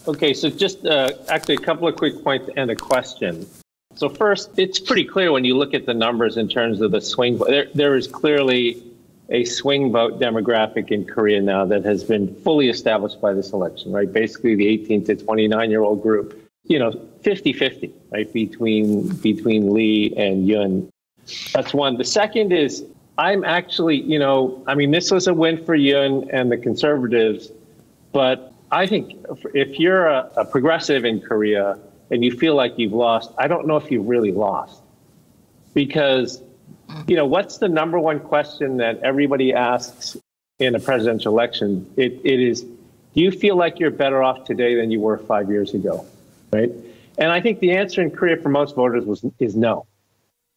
[0.08, 3.46] Okay, so just uh, actually a couple of quick points and a question.
[3.94, 7.02] So first, it's pretty clear when you look at the numbers in terms of the
[7.02, 7.38] swing.
[7.38, 8.84] There, there is clearly
[9.30, 13.92] a swing vote demographic in Korea now that has been fully established by this election,
[13.92, 14.12] right?
[14.12, 19.74] Basically, the 18 to 29 year old group, you know, 50 50, right, between, between
[19.74, 20.90] Lee and Yoon.
[21.54, 21.98] That's one.
[21.98, 22.84] The second is
[23.18, 27.52] I'm actually, you know, I mean, this was a win for Yoon and the conservatives,
[28.12, 31.78] but I think if you're a, a progressive in Korea
[32.12, 34.82] and you feel like you've lost, I don't know if you've really lost
[35.74, 36.42] because
[37.08, 40.18] you know, what's the number one question that everybody asks
[40.60, 41.92] in a presidential election?
[41.98, 45.50] It, it is, do you feel like you're better off today than you were five
[45.50, 46.06] years ago?
[46.52, 46.72] Right.
[47.18, 49.86] And I think the answer in Korea for most voters was is no.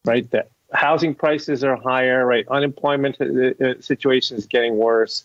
[0.05, 0.31] Right.
[0.31, 2.25] That housing prices are higher.
[2.27, 2.47] Right.
[2.49, 5.25] Unemployment uh, uh, situation is getting worse.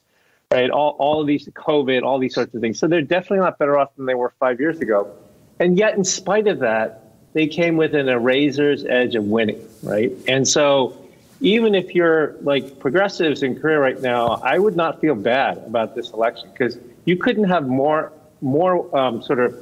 [0.52, 0.70] Right.
[0.70, 2.80] All, all of these COVID, all these sorts of things.
[2.80, 5.14] So they're definitely not better off than they were five years ago.
[5.60, 9.66] And yet, in spite of that, they came within a razor's edge of winning.
[9.84, 10.12] Right.
[10.28, 11.01] And so
[11.42, 15.96] even if you're like progressives in Korea right now, I would not feel bad about
[15.96, 19.56] this election because you couldn't have more more um, sort of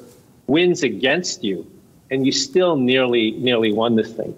[0.48, 1.70] wins against you,
[2.12, 4.36] and you still nearly nearly won this thing.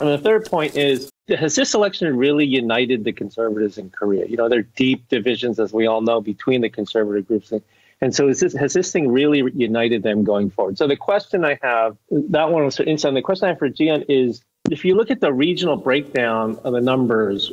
[0.00, 4.26] And the third point is, has this election really united the conservatives in Korea?
[4.26, 7.52] You know, there are deep divisions, as we all know, between the conservative groups.
[8.00, 10.76] And so, is this, has this thing really united them going forward?
[10.76, 13.14] So, the question I have, that one was for Insun.
[13.14, 16.72] The question I have for Jiyun is if you look at the regional breakdown of
[16.72, 17.52] the numbers,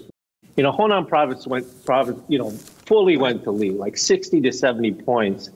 [0.55, 4.51] you know, Honam province went province, you know, fully went to Lee, like 60 to
[4.51, 5.49] 70 points.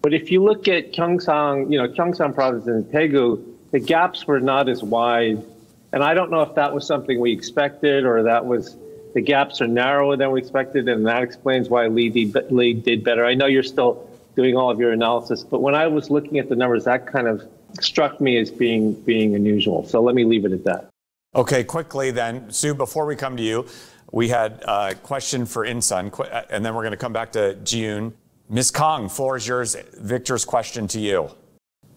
[0.00, 4.40] But if you look at Gyeongsang, you know, Gyeongsang province and Daegu, the gaps were
[4.40, 5.42] not as wide.
[5.92, 8.76] And I don't know if that was something we expected or that was
[9.14, 13.04] the gaps are narrower than we expected, and that explains why Lee did, Lee did
[13.04, 13.26] better.
[13.26, 16.48] I know you're still doing all of your analysis, but when I was looking at
[16.48, 17.46] the numbers, that kind of
[17.78, 19.86] struck me as being being unusual.
[19.86, 20.91] So let me leave it at that.
[21.34, 23.64] Okay, quickly then, Sue, before we come to you,
[24.10, 27.54] we had a question for Insun, uh, and then we're going to come back to
[27.64, 28.12] June.
[28.50, 28.70] Ms.
[28.70, 29.74] Kang, floor is yours.
[29.96, 31.30] Victor's question to you.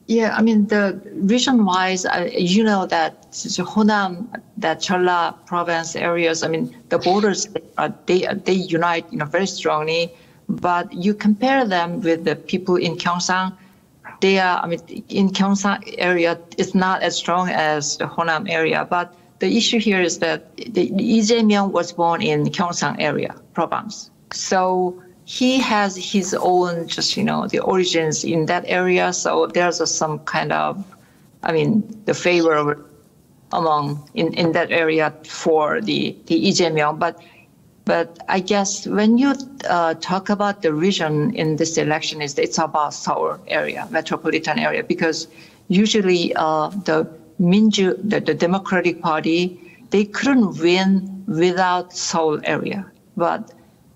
[0.08, 6.48] Yeah, I mean, the region-wise, uh, you know that Honam, that Jeolla province areas, I
[6.48, 10.14] mean, the borders, uh, they, they unite, you know, very strongly.
[10.48, 13.58] But you compare them with the people in Gyeongsang,
[14.22, 18.88] they are, I mean, in Gyeongsang area, it's not as strong as the Honam area,
[18.90, 24.10] but the issue here is that the, Lee Jae-myung was born in Gyeongsang area, province.
[24.32, 29.12] So he has his own, just, you know, the origins in that area.
[29.14, 30.84] So there's a, some kind of,
[31.44, 32.86] I mean, the favor
[33.52, 37.00] among in, in that area for the, the Lee Jae-myung.
[37.00, 37.22] But
[37.86, 39.36] but I guess when you
[39.70, 44.84] uh, talk about the region in this election, is it's about Seoul area, metropolitan area,
[44.84, 45.28] because
[45.68, 47.08] usually uh, the
[47.40, 52.86] Minju, the, the Democratic Party, they couldn't win without Seoul area.
[53.18, 53.52] But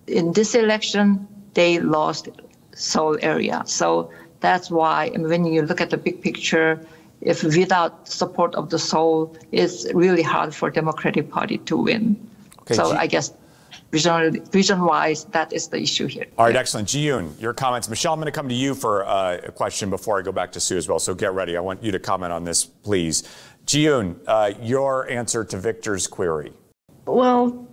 [0.07, 2.29] in this election, they lost
[2.73, 3.63] Seoul area.
[3.65, 6.85] So that's why when you look at the big picture,
[7.21, 12.15] if without support of the Seoul, it's really hard for Democratic Party to win.
[12.61, 13.33] Okay, so I guess
[13.91, 16.25] vision, vision wise, that is the issue here.
[16.37, 16.87] All right, excellent.
[16.87, 17.89] Jiyun, your comments.
[17.89, 20.51] Michelle, I'm going to come to you for uh, a question before I go back
[20.53, 20.99] to Sue as well.
[20.99, 21.57] So get ready.
[21.57, 23.23] I want you to comment on this, please.
[23.65, 26.53] Jiyun, uh, your answer to Victor's query.
[27.05, 27.67] Well,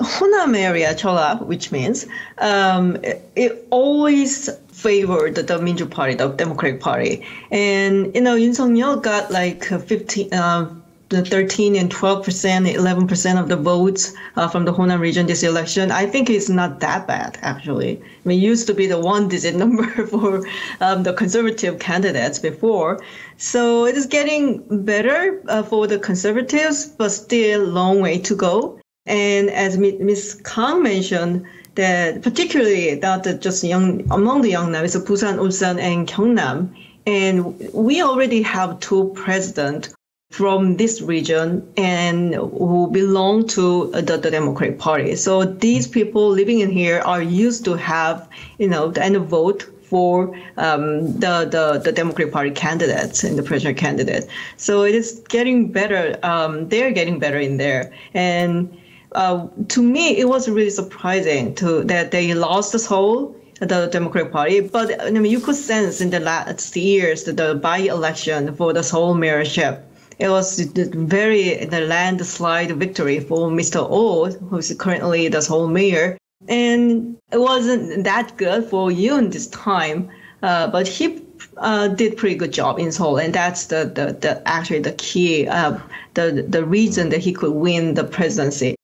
[0.00, 2.06] Honam area, Jeolla, which means
[2.38, 7.24] um, it, it, always favored the Minju Party, the Democratic Party.
[7.50, 10.74] And, you know, Yoon Suk-yeol got like 15, uh,
[11.08, 15.26] the 13 and 12 percent, 11 percent of the votes uh, from the Honam region
[15.26, 17.98] this election, I think it's not that bad actually.
[17.98, 20.44] I mean, it used to be the one-digit number for
[20.80, 23.00] um, the conservative candidates before,
[23.36, 28.80] so it is getting better uh, for the conservatives, but still long way to go.
[29.06, 30.40] And as Ms.
[30.44, 31.46] Kang mentioned,
[31.76, 36.74] that particularly that just young among the young now is Busan, Ulsan, and Gyeongnam.
[37.06, 39.94] And we already have two presidents
[40.36, 45.16] from this region and who belong to the, the, Democratic Party.
[45.16, 48.28] So these people living in here are used to have,
[48.58, 53.80] you know, and vote for um, the, the the Democratic Party candidates and the presidential
[53.80, 54.28] candidate.
[54.58, 56.18] So it is getting better.
[56.22, 58.76] Um, they're getting better in there, and
[59.12, 64.32] uh, to me, it was really surprising to that they lost the Seoul the Democratic
[64.32, 64.60] Party.
[64.60, 69.14] But I mean, you could sense in the last years the by-election for the Seoul
[69.14, 69.80] mayorship
[70.18, 73.86] it was very the landslide victory for Mr.
[73.88, 76.16] Oh, who's currently the Seoul mayor.
[76.48, 80.08] And it wasn't that good for Yoon this time,
[80.42, 81.22] uh, but he
[81.58, 85.48] uh, did pretty good job in Seoul, and that's the, the, the actually the key,
[85.48, 85.78] uh,
[86.14, 88.74] the the reason that he could win the presidency.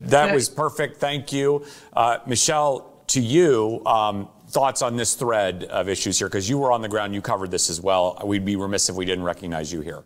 [0.00, 0.98] That was perfect.
[0.98, 2.92] Thank you, uh, Michelle.
[3.08, 6.88] To you, um, thoughts on this thread of issues here, because you were on the
[6.88, 8.20] ground, you covered this as well.
[8.24, 10.02] We'd be remiss if we didn't recognize you here.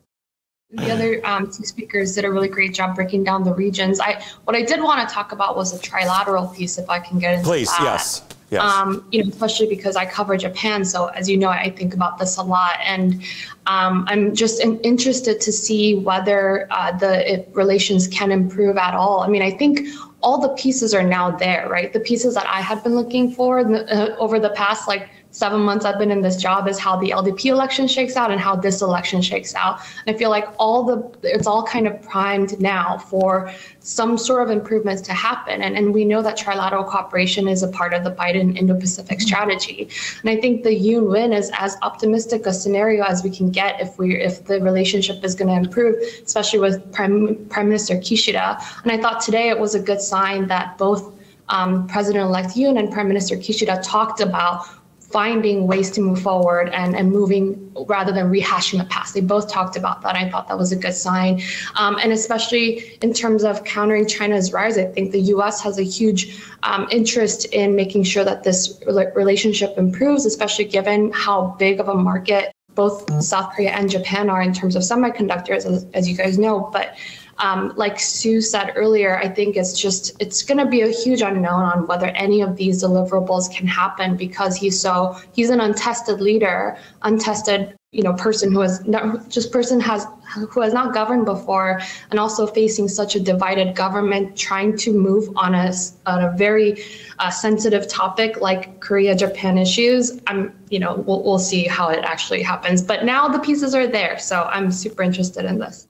[0.73, 3.99] The other um, two speakers did a really great job breaking down the regions.
[3.99, 7.19] I what I did want to talk about was the trilateral piece, if I can
[7.19, 7.83] get into Please, that.
[7.83, 8.23] yes.
[8.51, 8.63] Yes.
[8.63, 12.19] Um, you know, especially because I cover Japan, so as you know, I think about
[12.19, 13.23] this a lot, and
[13.67, 19.21] um, I'm just in, interested to see whether uh, the relations can improve at all.
[19.21, 19.87] I mean, I think
[20.21, 21.93] all the pieces are now there, right?
[21.93, 25.85] The pieces that I had been looking for uh, over the past like seven months
[25.85, 28.83] I've been in this job is how the LDP election shakes out and how this
[28.83, 29.81] election shakes out.
[30.05, 34.43] And I feel like all the it's all kind of primed now for some sort
[34.43, 35.63] of improvements to happen.
[35.63, 39.89] And, and we know that trilateral cooperation is a part of the Biden Indo-Pacific strategy.
[40.23, 43.81] And I think the Yoon win is as optimistic a scenario as we can get
[43.81, 48.61] if we if the relationship is going to improve, especially with Prime Prime Minister Kishida.
[48.83, 51.15] And I thought today it was a good sign that both
[51.51, 54.67] um, President-elect Yoon and Prime Minister Kishida talked about
[55.11, 59.15] finding ways to move forward and, and moving rather than rehashing the past.
[59.15, 60.15] They both talked about that.
[60.15, 61.43] I thought that was a good sign.
[61.77, 65.83] Um, and especially in terms of countering China's rise, I think the US has a
[65.83, 71.89] huge um, interest in making sure that this relationship improves, especially given how big of
[71.89, 76.17] a market both South Korea and Japan are in terms of semiconductors, as, as you
[76.17, 76.71] guys know.
[76.73, 76.97] But
[77.41, 81.23] um, like Sue said earlier, I think it's just it's going to be a huge
[81.23, 86.21] unknown on whether any of these deliverables can happen because he's so he's an untested
[86.21, 90.07] leader, untested you know person who has not, just person has
[90.51, 91.81] who has not governed before
[92.11, 95.73] and also facing such a divided government trying to move on a
[96.07, 96.83] on a very
[97.19, 100.21] uh, sensitive topic like Korea Japan issues.
[100.27, 102.83] I'm you know we'll, we'll see how it actually happens.
[102.83, 105.90] But now the pieces are there so I'm super interested in this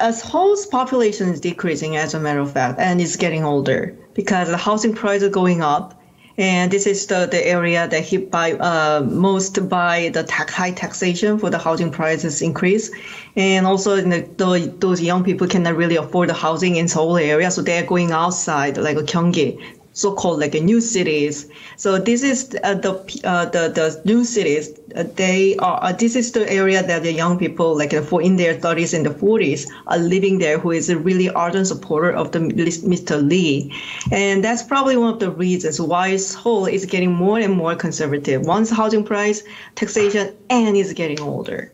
[0.00, 4.48] as Seoul's population is decreasing, as a matter of fact, and it's getting older because
[4.48, 6.00] the housing prices are going up,
[6.38, 10.72] and this is the, the area that hit by uh, most by the tax, high
[10.72, 12.90] taxation for the housing prices increase,
[13.36, 17.50] and also the, the, those young people cannot really afford the housing in Seoul area,
[17.50, 21.48] so they are going outside like a Gyeonggi so-called like new cities.
[21.76, 22.92] So this is uh, the
[23.24, 24.78] uh, the the new cities.
[24.94, 28.20] Uh, they are uh, this is the area that the young people like uh, for
[28.20, 32.10] in their 30s and the 40s are living there, who is a really ardent supporter
[32.10, 33.26] of the Mr.
[33.26, 33.72] Lee,
[34.12, 38.44] and that's probably one of the reasons why Seoul is getting more and more conservative.
[38.44, 39.42] Once housing price,
[39.76, 41.72] taxation, and is getting older.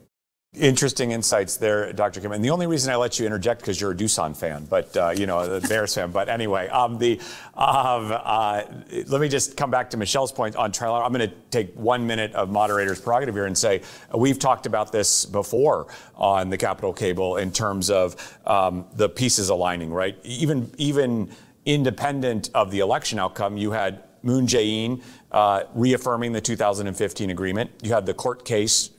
[0.55, 2.21] Interesting insights there, Dr.
[2.21, 2.31] Kim.
[2.31, 5.09] And the only reason I let you interject because you're a Doosan fan, but uh,
[5.09, 6.11] you know, the Bears fan.
[6.11, 7.19] But anyway, um, the
[7.55, 8.65] um, uh,
[9.07, 10.93] let me just come back to Michelle's point on trial.
[10.97, 13.81] I'm going to take one minute of moderator's prerogative here and say
[14.15, 15.87] we've talked about this before
[16.17, 20.19] on the Capital Cable in terms of um, the pieces aligning, right?
[20.23, 21.31] Even even
[21.65, 25.03] independent of the election outcome, you had Moon Jae-in
[25.33, 27.71] uh, reaffirming the 2015 agreement.
[27.83, 28.91] You had the court case,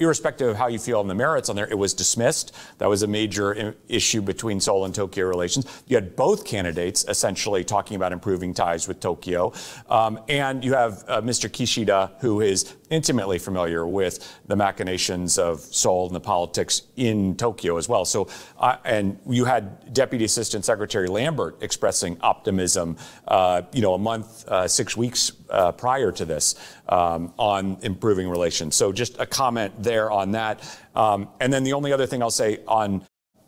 [0.00, 2.54] irrespective of how you feel on the merits on there, it was dismissed.
[2.78, 5.66] That was a major issue between Seoul and Tokyo relations.
[5.86, 9.52] You had both candidates essentially talking about improving ties with Tokyo.
[9.88, 11.48] Um, and you have uh, Mr.
[11.48, 17.76] Kishida, who is intimately familiar with the machinations of Seoul and the politics in Tokyo
[17.76, 18.04] as well.
[18.04, 22.96] So, uh, and you had Deputy Assistant Secretary Lambert expressing optimism,
[23.28, 25.32] uh, you know, a month, uh, six weeks
[25.68, 26.54] uh, prior to this
[26.88, 28.74] um, on improving relations.
[28.74, 30.60] So just a comment there on that.
[30.94, 33.04] Um, and then the only other thing I'll say on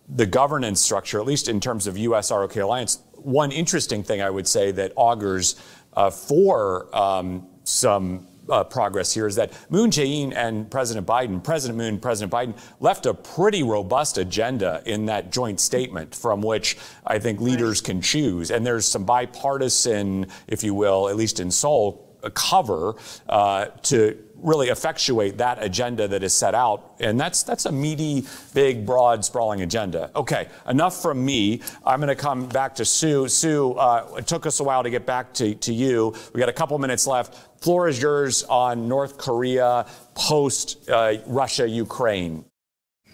[0.09, 2.31] the governance structure, at least in terms of U.S.
[2.31, 5.57] ROK alliance, one interesting thing I would say that augurs
[5.95, 11.79] uh, for um, some uh, progress here is that Moon Jae-in and President Biden, President
[11.79, 17.19] Moon, President Biden, left a pretty robust agenda in that joint statement from which I
[17.19, 18.51] think leaders can choose.
[18.51, 22.97] And there's some bipartisan, if you will, at least in Seoul, cover
[23.29, 26.95] uh, to really effectuate that agenda that is set out.
[27.01, 30.11] And that's that's a meaty, big, broad, sprawling agenda.
[30.15, 31.63] Okay, enough from me.
[31.85, 33.29] I'm going to come back to Sue.
[33.29, 36.15] Sue, uh, it took us a while to get back to, to you.
[36.35, 37.37] We got a couple minutes left.
[37.63, 42.45] Floor is yours on North Korea post uh, Russia Ukraine.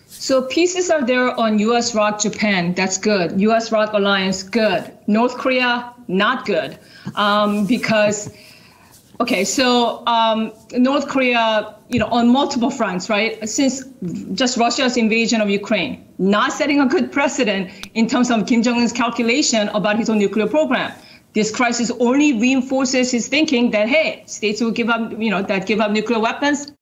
[0.09, 1.95] So pieces are there on U.S.
[1.95, 2.73] ROK Japan.
[2.75, 3.39] That's good.
[3.41, 3.71] U.S.
[3.71, 4.97] ROK Alliance, good.
[5.07, 6.79] North Korea, not good,
[7.17, 8.33] um, because
[9.19, 13.49] Okay, so um, North Korea, you know, on multiple fronts, right?
[13.49, 13.85] Since
[14.35, 18.79] just Russia's invasion of Ukraine, not setting a good precedent in terms of Kim Jong
[18.79, 20.93] Un's calculation about his own nuclear program.
[21.33, 25.67] This crisis only reinforces his thinking that hey, states who give up, you know, that
[25.67, 26.73] give up nuclear weapons,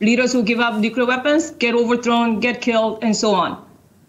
[0.00, 3.64] leaders who give up nuclear weapons get overthrown, get killed, and so on.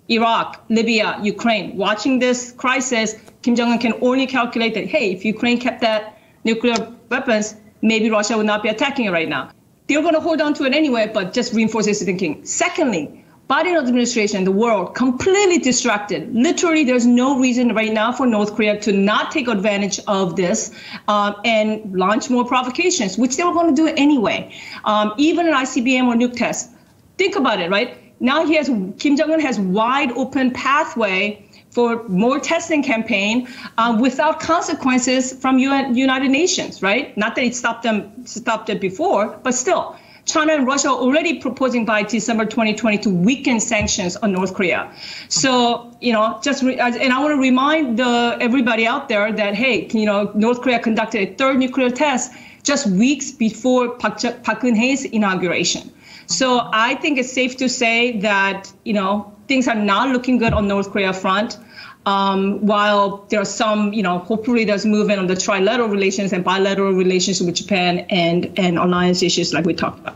[0.09, 1.77] Iraq, Libya, Ukraine.
[1.77, 6.17] Watching this crisis, Kim Jong Un can only calculate that hey, if Ukraine kept that
[6.43, 6.75] nuclear
[7.09, 7.55] weapons,
[7.85, 9.51] maybe Russia would not be attacking it right now.
[9.87, 12.43] They're going to hold on to it anyway, but just reinforces the thinking.
[12.45, 16.33] Secondly, Biden administration, the world, completely distracted.
[16.33, 20.73] Literally, there's no reason right now for North Korea to not take advantage of this
[21.07, 24.51] um, and launch more provocations, which they were going to do anyway.
[24.83, 26.71] Um, even an ICBM or nuke test.
[27.19, 27.95] Think about it, right?
[28.19, 28.67] Now he has
[28.97, 31.44] Kim Jong Un has wide open pathway
[31.75, 37.15] for more testing campaign um, without consequences from UN, United Nations, right?
[37.17, 39.97] Not that it stopped them stopped it before, but still.
[40.23, 44.89] China and Russia are already proposing by December 2020 to weaken sanctions on North Korea.
[45.27, 49.53] So, you know, just re- and I want to remind the, everybody out there that
[49.53, 52.31] hey, you know, North Korea conducted a third nuclear test
[52.63, 55.91] just weeks before Park, Park Geun-hye's inauguration.
[56.27, 60.53] So I think it's safe to say that you know things are not looking good
[60.53, 61.57] on North Korea front.
[62.05, 66.43] Um, while there are some, you know, hopefully there's movement on the trilateral relations and
[66.43, 70.15] bilateral relations with Japan and, and alliance issues like we talked about.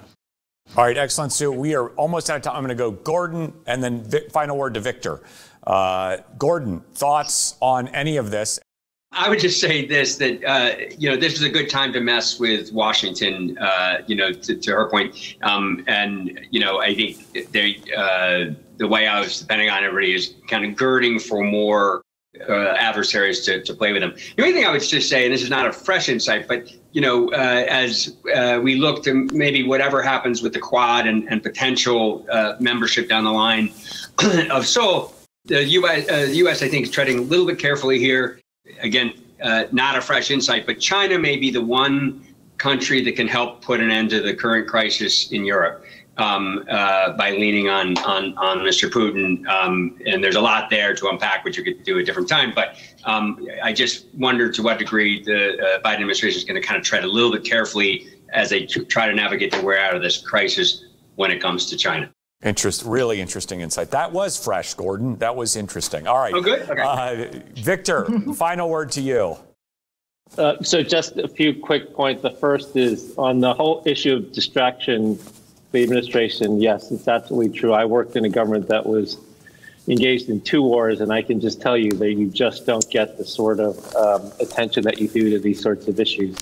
[0.77, 1.51] All right, excellent, Sue.
[1.51, 2.55] We are almost out of time.
[2.55, 5.21] I'm going to go Gordon and then final word to Victor.
[5.65, 8.59] Uh, Gordon, thoughts on any of this?
[9.11, 11.99] I would just say this that uh, you know this is a good time to
[11.99, 13.57] mess with Washington.
[13.57, 17.81] Uh, you know, to, to her point, um, and you know I think they,
[18.81, 22.03] uh, way I was the Pentagon, everybody is kind of girding for more
[22.47, 24.13] uh, adversaries to, to play with them.
[24.37, 26.71] The only thing I would just say, and this is not a fresh insight, but
[26.91, 31.27] you know, uh, as uh, we look to maybe whatever happens with the Quad and,
[31.29, 32.25] and potential
[32.59, 33.73] membership down the line
[34.51, 35.13] of Seoul,
[35.45, 36.05] the U.S.
[36.05, 36.61] the U.S.
[36.61, 38.39] I think is treading a little bit carefully here
[38.81, 42.25] again, uh, not a fresh insight, but China may be the one
[42.57, 45.85] country that can help put an end to the current crisis in Europe
[46.19, 48.89] um, uh, by leaning on on on Mr.
[48.89, 49.47] Putin.
[49.47, 52.29] Um, and there's a lot there to unpack, which you could do at a different
[52.29, 52.51] time.
[52.53, 56.67] But um, I just wonder to what degree the uh, Biden administration is going to
[56.67, 59.95] kind of tread a little bit carefully as they try to navigate their way out
[59.95, 62.11] of this crisis when it comes to China.
[62.41, 63.91] Interest, really interesting insight.
[63.91, 65.17] That was fresh, Gordon.
[65.17, 66.07] That was interesting.
[66.07, 66.33] All right.
[66.33, 66.69] Oh, good.
[66.69, 66.81] Okay.
[66.81, 68.05] Uh, Victor,
[68.35, 69.35] final word to you.
[70.37, 72.21] Uh, so, just a few quick points.
[72.21, 75.19] The first is on the whole issue of distraction.
[75.71, 77.73] The administration, yes, it's absolutely true.
[77.73, 79.17] I worked in a government that was
[79.87, 83.17] engaged in two wars, and I can just tell you that you just don't get
[83.17, 86.37] the sort of um, attention that you do to these sorts of issues.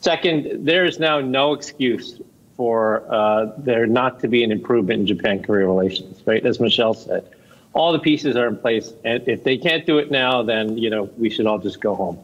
[0.00, 2.20] Second, there is now no excuse
[2.56, 6.44] for uh, there not to be an improvement in Japan Korea relations, right?
[6.44, 7.28] As Michelle said,
[7.72, 8.92] all the pieces are in place.
[9.04, 11.94] And if they can't do it now, then, you know, we should all just go
[11.94, 12.18] home.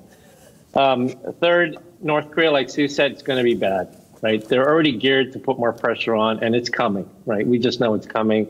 [0.74, 1.08] Um,
[1.40, 4.42] third, North Korea, like Sue said, it's going to be bad, right?
[4.48, 7.46] They're already geared to put more pressure on, and it's coming, right?
[7.46, 8.48] We just know it's coming.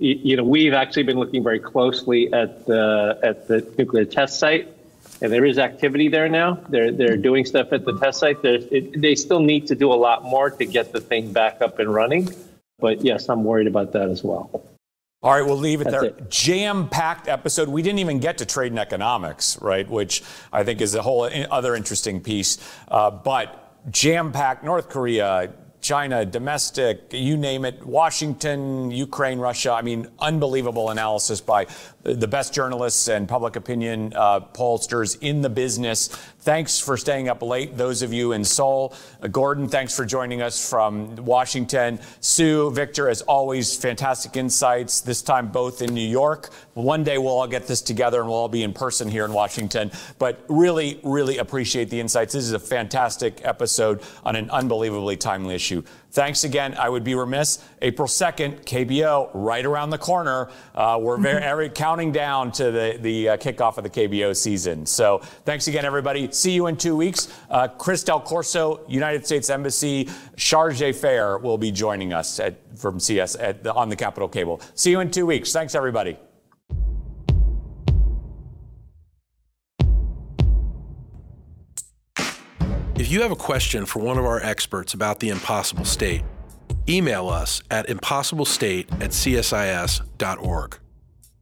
[0.00, 4.68] You, know, we've actually been looking very closely at the at the nuclear test site
[5.20, 6.60] and there is activity there now.
[6.68, 8.44] They're they're doing stuff at the test site.
[8.44, 11.78] It, they still need to do a lot more to get the thing back up
[11.78, 12.28] and running.
[12.78, 14.64] But yes, I'm worried about that as well.
[15.20, 16.26] All right, we'll leave it That's there.
[16.28, 17.68] Jam-packed episode.
[17.68, 19.88] We didn't even get to trade and economics, right?
[19.88, 22.58] Which I think is a whole other interesting piece.
[22.86, 29.72] Uh, but jam-packed North Korea, China, domestic, you name it, Washington, Ukraine, Russia.
[29.72, 31.66] I mean, unbelievable analysis by
[32.14, 36.08] the best journalists and public opinion uh, pollsters in the business.
[36.40, 38.94] Thanks for staying up late, those of you in Seoul.
[39.22, 41.98] Uh, Gordon, thanks for joining us from Washington.
[42.20, 46.50] Sue, Victor, as always, fantastic insights, this time both in New York.
[46.74, 49.32] One day we'll all get this together and we'll all be in person here in
[49.32, 49.90] Washington.
[50.18, 52.32] But really, really appreciate the insights.
[52.32, 55.82] This is a fantastic episode on an unbelievably timely issue.
[56.10, 56.74] Thanks again.
[56.74, 57.62] I would be remiss.
[57.82, 60.48] April 2nd, KBO, right around the corner.
[60.74, 64.36] Uh, we're very, every count counting down to the, the uh, kickoff of the KBO
[64.36, 64.86] season.
[64.86, 66.30] So thanks again, everybody.
[66.30, 67.26] See you in two weeks.
[67.50, 70.04] Uh, Chris Del Corso, United States Embassy,
[70.36, 74.60] Chargé d'Affaires will be joining us at, from CS at the, on the Capital Cable.
[74.76, 75.52] See you in two weeks.
[75.52, 76.16] Thanks, everybody.
[82.94, 86.22] If you have a question for one of our experts about the impossible state,
[86.88, 90.78] email us at impossiblestate at csis.org.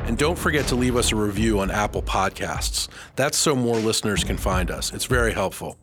[0.00, 2.88] And don't forget to leave us a review on Apple Podcasts.
[3.14, 4.92] That's so more listeners can find us.
[4.92, 5.76] It's very helpful.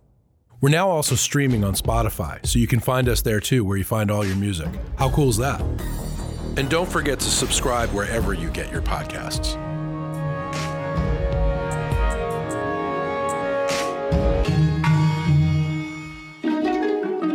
[0.60, 3.86] We're now also streaming on Spotify, so you can find us there too, where you
[3.86, 4.68] find all your music.
[4.98, 5.62] How cool is that?
[6.56, 9.60] And don't forget to subscribe wherever you get your podcasts.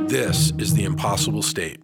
[0.09, 1.81] This is The Impossible State.